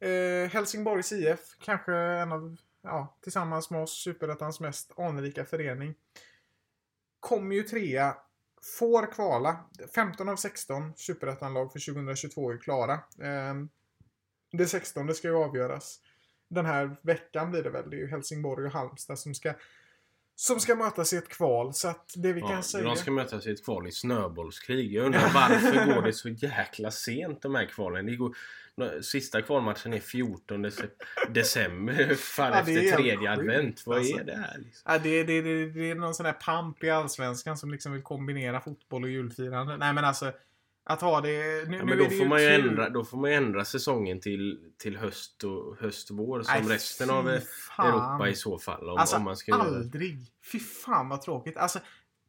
[0.00, 5.94] Eh, Helsingborgs IF, kanske en av, ja, tillsammans med oss, Superettans mest anrika förening.
[7.20, 8.16] Kommer ju trea,
[8.78, 9.64] får kvala.
[9.94, 12.92] 15 av 16 Superettan-lag för 2022 är klara.
[13.18, 13.54] Eh,
[14.52, 16.00] det 16 det ska ju avgöras.
[16.48, 17.90] Den här veckan blir det väl.
[17.90, 19.54] Det är ju Helsingborg och Halmstad som ska
[20.34, 21.74] som ska mötas i ett kval.
[21.74, 22.84] Så att det vi ja, kan säga...
[22.84, 24.92] De ska mötas i ett kval i snöbollskrig.
[24.92, 28.06] Jag undrar varför går det så jäkla sent de här kvalen?
[28.06, 28.36] Det går,
[29.02, 30.70] sista kvalmatchen är 14
[31.28, 32.14] december.
[32.14, 33.82] Fan ja, efter tredje advent.
[33.86, 34.18] Vad alltså.
[34.18, 34.58] är det här?
[34.58, 34.92] Liksom?
[34.92, 38.02] Ja, det, det, det, det är någon sån här pamp i Allsvenskan som liksom vill
[38.02, 39.76] kombinera fotboll och julfirande.
[39.76, 40.32] Nej men alltså
[40.84, 41.68] att ha det...
[41.68, 44.72] Nu, ja, men då, får man ju ändra, då får man ju ändra säsongen till,
[44.78, 48.88] till höst och höst-vår som Nej, resten av Europa i så fall.
[48.88, 50.14] Om, alltså, om man ska aldrig!
[50.14, 50.26] Göra.
[50.52, 51.56] Fy fan vad tråkigt.
[51.56, 51.78] Alltså,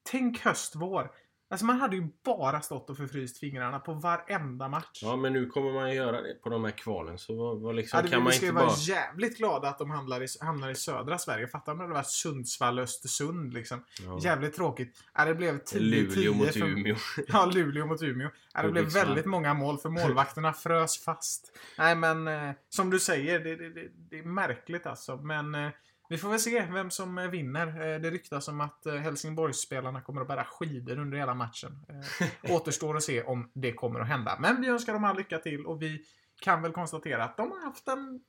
[0.04, 1.12] tänk höst-vår.
[1.54, 5.00] Alltså man hade ju bara stått och förfryst fingrarna på varenda match.
[5.02, 7.18] Ja, men nu kommer man ju göra det på de här kvalen.
[7.18, 9.78] Så vad, vad liksom, ja, det, kan vi man ska inte vara jävligt glada att
[9.78, 11.48] de hamnar i, hamnar i södra Sverige.
[11.48, 13.84] Fattar om det hade varit Sundsvall, Östersund liksom.
[14.06, 14.20] Ja.
[14.22, 15.04] Jävligt tråkigt.
[15.14, 15.80] Ja, det blev 10-10.
[15.80, 16.68] Luleå mot för...
[16.68, 16.96] Umeå.
[17.28, 18.30] ja, Luleå mot Umeå.
[18.54, 21.58] Ja, det blev väldigt många mål för målvakterna frös fast.
[21.78, 25.18] Nej, men eh, som du säger, det, det, det, det är märkligt alltså.
[25.18, 25.70] Men eh,
[26.10, 27.68] Vi får väl se vem som eh, vinner.
[27.68, 31.86] Eh, Det ryktas om att eh, Helsingborgsspelarna kommer att bära skidor under hela matchen.
[32.50, 34.38] Återstår att se om det kommer att hända.
[34.40, 36.06] Men vi önskar dem all lycka till och vi
[36.42, 38.22] kan väl konstatera att de har haft en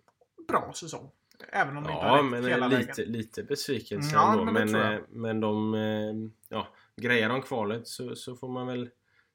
[0.48, 1.10] bra säsong.
[1.52, 3.12] Även om det inte Ja, har men hela lite, vägen.
[3.12, 4.44] lite besvikelse Ja, ändå.
[4.52, 6.30] men Men, men de...
[6.48, 8.90] Ja, grejer de kvalet så, så får man väl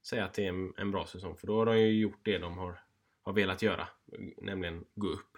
[0.08, 1.36] säga att det är en, en bra säsong.
[1.38, 2.80] För då har de ju gjort det de har,
[3.24, 3.88] har velat göra.
[4.42, 5.29] Nämligen gå upp.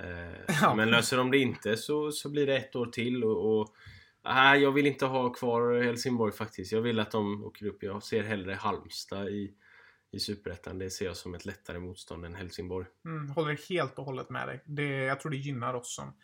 [0.00, 0.74] Eh, Ja.
[0.74, 3.24] Men löser de det inte så, så blir det ett år till.
[3.24, 3.74] Och, och,
[4.24, 6.72] nej, jag vill inte ha kvar Helsingborg faktiskt.
[6.72, 7.82] Jag vill att de åker upp.
[7.82, 9.54] Jag ser hellre Halmstad i,
[10.12, 10.78] i Superettan.
[10.78, 12.86] Det ser jag som ett lättare motstånd än Helsingborg.
[13.04, 14.62] Mm, håller helt och hållet med dig.
[14.64, 16.14] Det, jag tror det gynnar oss som,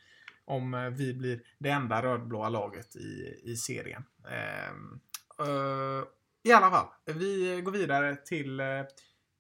[0.45, 4.05] om eh, vi blir det enda rödblåa laget i, i serien.
[4.31, 5.01] Ehm,
[5.39, 6.05] eh,
[6.43, 8.67] I alla fall, vi går vidare till eh,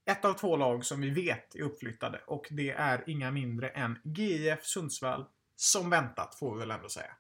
[0.09, 3.99] ett av två lag som vi vet är uppflyttade och det är inga mindre än
[4.05, 5.25] GIF Sundsvall.
[5.57, 7.13] Som väntat, får vi väl ändå säga.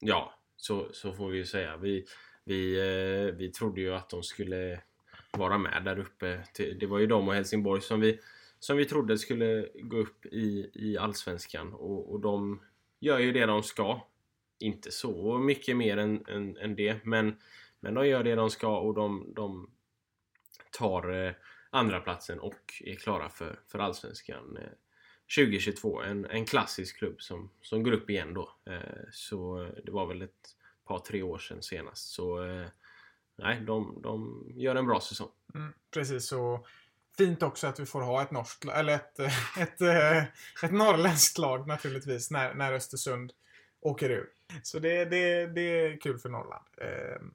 [0.00, 1.76] Ja, så, så får vi ju säga.
[1.76, 2.04] Vi,
[2.44, 4.80] vi, eh, vi trodde ju att de skulle
[5.30, 6.44] vara med där uppe.
[6.80, 8.20] Det var ju de och Helsingborg som vi,
[8.58, 11.72] som vi trodde skulle gå upp i, i Allsvenskan.
[11.72, 12.62] Och, och de
[13.00, 14.06] gör ju det de ska.
[14.58, 17.36] Inte så mycket mer än, än, än det, men,
[17.80, 19.70] men de gör det de ska och de, de
[20.70, 21.32] tar eh,
[21.74, 24.56] andra platsen och är klara för, för Allsvenskan.
[24.56, 24.68] Eh,
[25.36, 26.02] 2022.
[26.02, 28.56] En, en klassisk klubb som, som går upp igen då.
[28.70, 32.08] Eh, så eh, det var väl ett par, tre år sedan senast.
[32.08, 32.46] Så
[33.38, 35.30] nej, de, de gör en bra säsong.
[35.54, 36.66] Mm, precis, så
[37.18, 39.18] fint också att vi får ha ett norskt, eller ett,
[39.58, 40.28] ett, ett,
[40.62, 43.32] ett norrländskt lag naturligtvis när, när Östersund
[43.80, 44.28] åker ur.
[44.62, 46.64] Så det, det, det är kul för Norrland.
[46.80, 47.32] Ehm,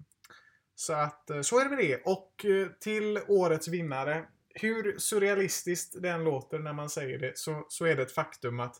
[0.79, 2.01] så att eh, så är det med det.
[2.05, 4.25] Och eh, till årets vinnare.
[4.53, 8.75] Hur surrealistiskt den låter när man säger det så, så är det ett faktum att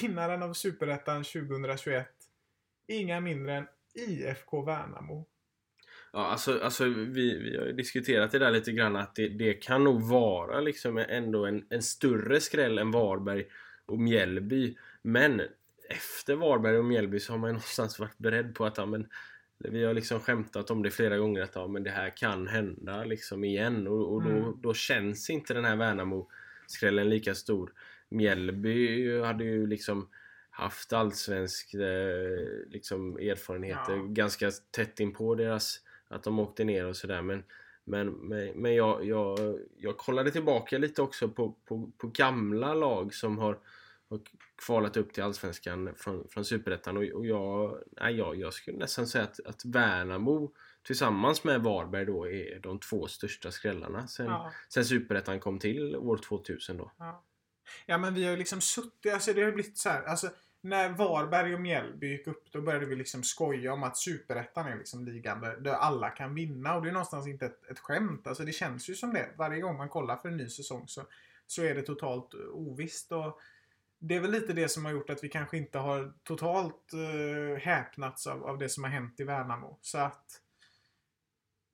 [0.00, 2.08] vinnaren av Superettan 2021
[2.86, 5.26] inga mindre än IFK Värnamo.
[6.12, 9.54] Ja, alltså, alltså vi, vi har ju diskuterat det där lite grann att det, det
[9.54, 13.44] kan nog vara liksom ändå en, en större skräll än Varberg
[13.86, 14.76] och Mjällby.
[15.02, 15.42] Men
[15.88, 19.08] efter Varberg och Mjällby så har man ju någonstans varit beredd på att ja, men,
[19.58, 23.04] vi har liksom skämtat om det flera gånger att ja, men det här kan hända
[23.04, 24.60] liksom igen och, och då, Mm.
[24.62, 27.72] då känns inte den här Värnamo-skrällen lika stor.
[28.08, 30.08] Mjällby hade ju liksom
[30.50, 34.02] haft allsvensk eh, liksom erfarenheter Ja.
[34.08, 37.44] ganska tätt in på deras att de åkte ner och sådär men
[37.88, 43.14] men, men, men jag, jag, jag kollade tillbaka lite också på, på, på gamla lag
[43.14, 43.58] som har,
[44.10, 44.20] har
[44.66, 49.06] kvalat upp till Allsvenskan från, från Superettan och, och jag, nej, jag, jag skulle nästan
[49.06, 50.52] säga att, att Värnamo
[50.82, 54.52] tillsammans med Varberg då är de två största skrällarna sen, Ja.
[54.68, 56.92] sen Superettan kom till år 2000 då.
[56.98, 57.24] Ja.
[57.86, 60.30] ja, men vi har ju liksom suttit, alltså det har blivit så här, alltså
[60.60, 64.76] när Varberg och Mjällby gick upp då började vi liksom skoja om att Superettan är
[64.76, 68.26] liksom ligan där, där alla kan vinna och det är någonstans inte ett, ett skämt.
[68.26, 69.30] Alltså det känns ju som det.
[69.36, 71.02] Varje gång man kollar för en ny säsong så,
[71.46, 73.40] så är det totalt ovisst och
[73.98, 77.56] det är väl lite det som har gjort att vi kanske inte har totalt uh,
[77.56, 79.78] häpnats av, av det som har hänt i Värnamo.
[79.80, 80.42] Så att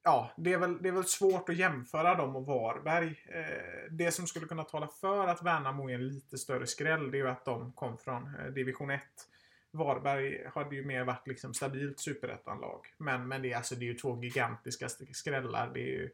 [0.05, 3.25] Ja, det är, väl, det är väl svårt att jämföra dem och Varberg.
[3.29, 7.17] Eh, det som skulle kunna tala för att Värnamo är en lite större skräll, det
[7.17, 9.03] är ju att de kom från eh, division 1.
[9.71, 12.87] Varberg hade ju mer varit liksom stabilt superettanlag.
[12.99, 15.71] Men, men det, är, alltså, det är ju två gigantiska skrällar.
[15.75, 16.11] Det är ju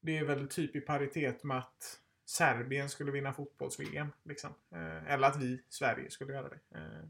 [0.00, 2.00] det är väl typ i paritet med att
[2.32, 4.12] Serbien skulle vinna fotbolls-VM.
[4.22, 4.50] Liksom.
[4.70, 6.78] Eh, eller att vi, Sverige, skulle göra det.
[6.78, 7.04] Eh,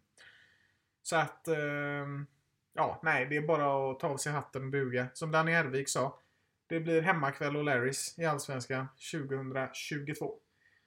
[1.03, 1.49] så att...
[1.49, 2.27] Ehm,
[2.73, 5.09] ja, nej, det är bara att ta av sig hatten och buga.
[5.15, 6.19] Som Danny Ervik sa.
[6.67, 10.35] Det blir hemmakväll och Larrys i Allsvenskan 2022.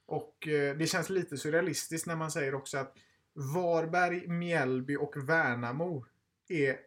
[0.05, 2.97] Och eh, det känns lite surrealistiskt när man säger också att
[3.33, 6.05] Varberg, Mjällby och Värnamo
[6.47, 6.77] är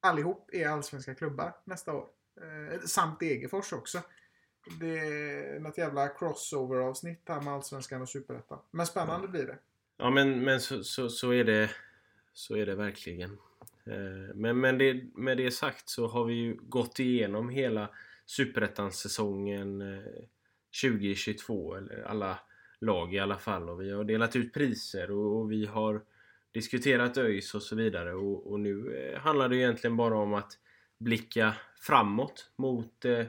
[0.00, 2.08] allihop är allsvenska klubbar nästa år.
[2.40, 4.02] Eh, samt Degerfors också.
[4.80, 8.58] Det är något jävla crossover-avsnitt här med Allsvenskan och Superettan.
[8.70, 9.58] Men spännande blir det.
[9.96, 11.70] Ja men, men så, så, så, är det,
[12.32, 13.38] så är det verkligen.
[13.86, 17.88] Eh, Men, men det, med det sagt så har vi ju gått igenom hela
[18.26, 20.02] Superettan-säsongen eh,
[20.82, 22.38] 2022, eller alla
[22.80, 23.68] lag i alla fall.
[23.68, 26.02] Och vi har delat ut priser och, och vi har
[26.52, 28.14] diskuterat ÖIS och så vidare.
[28.14, 30.58] Och, och nu eh, handlar det egentligen bara om att
[30.98, 33.24] blicka framåt mot eh,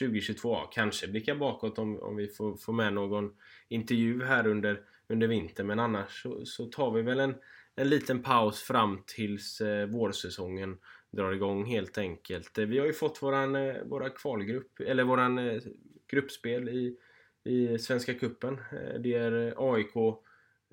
[0.00, 0.52] 2022.
[0.52, 3.32] Ja, Kanske blicka bakåt om, om vi får, får med någon
[3.68, 5.66] intervju här under, under vintern.
[5.66, 7.34] Men annars så, så tar vi väl en,
[7.74, 10.78] en liten paus fram tills eh, vårsäsongen
[11.10, 12.58] drar igång helt enkelt.
[12.58, 15.62] Eh, vi har ju fått våran, eh, våra kvalgrupp, eller våran eh,
[16.08, 16.96] gruppspel i,
[17.44, 18.54] i Svenska Cupen.
[18.72, 19.96] Eh, det är eh, AIK,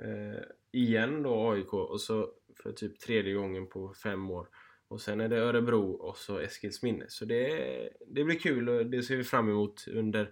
[0.01, 0.41] eh,
[0.71, 2.29] igen då AIK och så
[2.63, 4.47] för typ tredje gången på fem år.
[4.89, 7.05] Och sen är det Örebro och så Eskilsminne.
[7.07, 10.31] Så det, det blir kul och det ser vi fram emot under,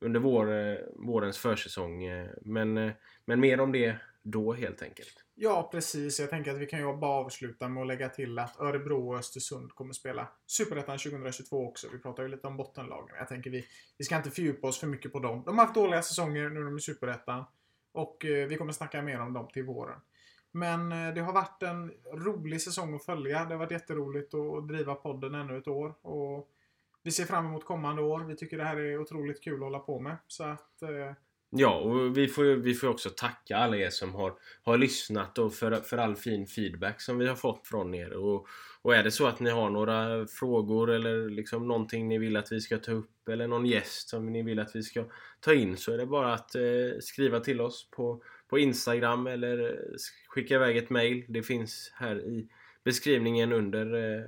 [0.00, 2.04] under vår, eh, vårens försäsong.
[2.04, 2.92] Eh, men, eh,
[3.24, 5.24] men mer om det då helt enkelt.
[5.34, 6.20] Ja, precis.
[6.20, 9.18] Jag tänker att vi kan ju bara avsluta med att lägga till att Örebro och
[9.18, 11.88] Östersund kommer spela Superettan 2022 också.
[11.92, 13.16] Vi pratar ju lite om bottenlagen.
[13.18, 13.64] Jag tänker vi,
[13.98, 15.42] vi ska inte fördjupa oss för mycket på dem.
[15.46, 17.44] De har haft dåliga säsonger nu när de är Superettan.
[17.92, 20.00] Och vi kommer snacka mer om dem till våren.
[20.52, 23.44] Men eh, det har varit en rolig säsong att följa.
[23.44, 25.94] Det har varit jätteroligt att driva podden ännu ett år.
[26.02, 26.48] Och
[27.02, 28.20] vi ser fram emot kommande år.
[28.20, 30.16] Vi tycker det här är otroligt kul att hålla på med.
[30.26, 30.82] Så att...
[30.82, 31.12] Eh...
[31.54, 35.54] Ja, och vi får, vi får också tacka alla er som har, har lyssnat och
[35.54, 38.12] för, för all fin feedback som vi har fått från er.
[38.12, 38.46] Och,
[38.82, 42.52] och är det så att ni har några frågor eller liksom någonting ni vill att
[42.52, 45.04] vi ska ta upp eller någon gäst som ni vill att vi ska
[45.40, 46.62] ta in så är det bara att eh,
[47.00, 48.22] skriva till oss på,
[48.52, 49.96] på Instagram eller eh,
[50.28, 51.24] skicka iväg ett mail.
[51.28, 52.48] Det finns här i
[52.84, 54.24] beskrivningen under eh,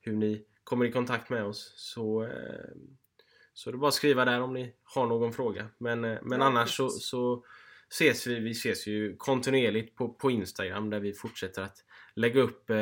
[0.00, 1.72] hur ni kommer i kontakt med oss.
[1.76, 2.74] Så, eh,
[3.54, 5.68] så det är bara att skriva där om ni har någon fråga.
[5.78, 7.44] Men, men ja, annars så, så
[7.90, 11.84] ses vi, vi ses ju kontinuerligt på, på Instagram där vi fortsätter att
[12.14, 12.76] lägga upp eh,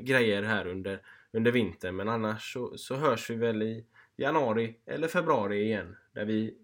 [0.00, 1.02] grejer här under,
[1.32, 1.96] under vintern.
[1.96, 3.86] Men annars så, så hörs vi väl i
[4.16, 5.96] januari eller februari igen.
[6.12, 6.58] Där vi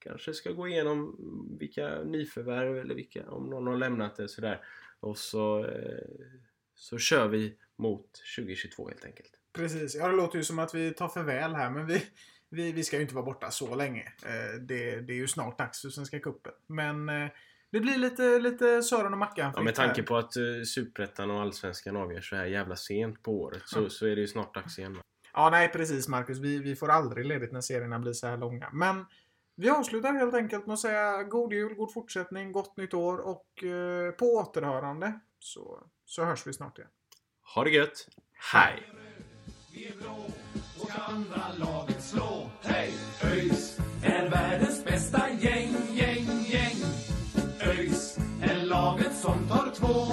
[0.00, 1.16] kanske ska gå igenom
[1.60, 4.64] vilka nyförvärv eller vilka, om någon har lämnat det sådär.
[5.00, 6.04] Och så, eh,
[6.74, 8.06] så kör vi mot
[8.36, 9.30] 2022 helt enkelt.
[9.52, 9.94] Precis.
[9.94, 12.02] Ja, det låter ju som att vi tar farväl här men vi,
[12.50, 14.12] vi, vi ska ju inte vara borta så länge.
[14.26, 16.52] Eh, det, det är ju snart dags för Svenska Cupen.
[16.66, 17.28] Men eh,
[17.72, 19.52] det blir lite, lite Sören och Mackan.
[19.56, 23.40] Ja, med tanke på att uh, Superettan och Allsvenskan avgörs så här jävla sent på
[23.40, 23.90] året så, mm.
[23.90, 24.98] så är det ju snart dags igen.
[25.32, 26.38] Ja, nej precis Marcus.
[26.38, 28.70] Vi, vi får aldrig ledigt när serierna blir så här långa.
[28.72, 29.04] Men
[29.60, 33.62] vi avslutar helt enkelt med att säga god jul, god fortsättning, gott nytt år och
[33.62, 35.20] uh, på återhörande.
[35.38, 36.90] Så, så hörs vi snart igen.
[37.54, 38.08] Ha det gött.
[38.52, 38.92] Hej!
[39.72, 40.24] Vi är blå
[40.80, 42.50] och ska andra laget slå.
[42.62, 42.92] Hej!
[43.24, 46.76] ÖIS är världens bästa gäng, gäng, gäng.
[47.60, 50.12] ÖIS är laget som tar två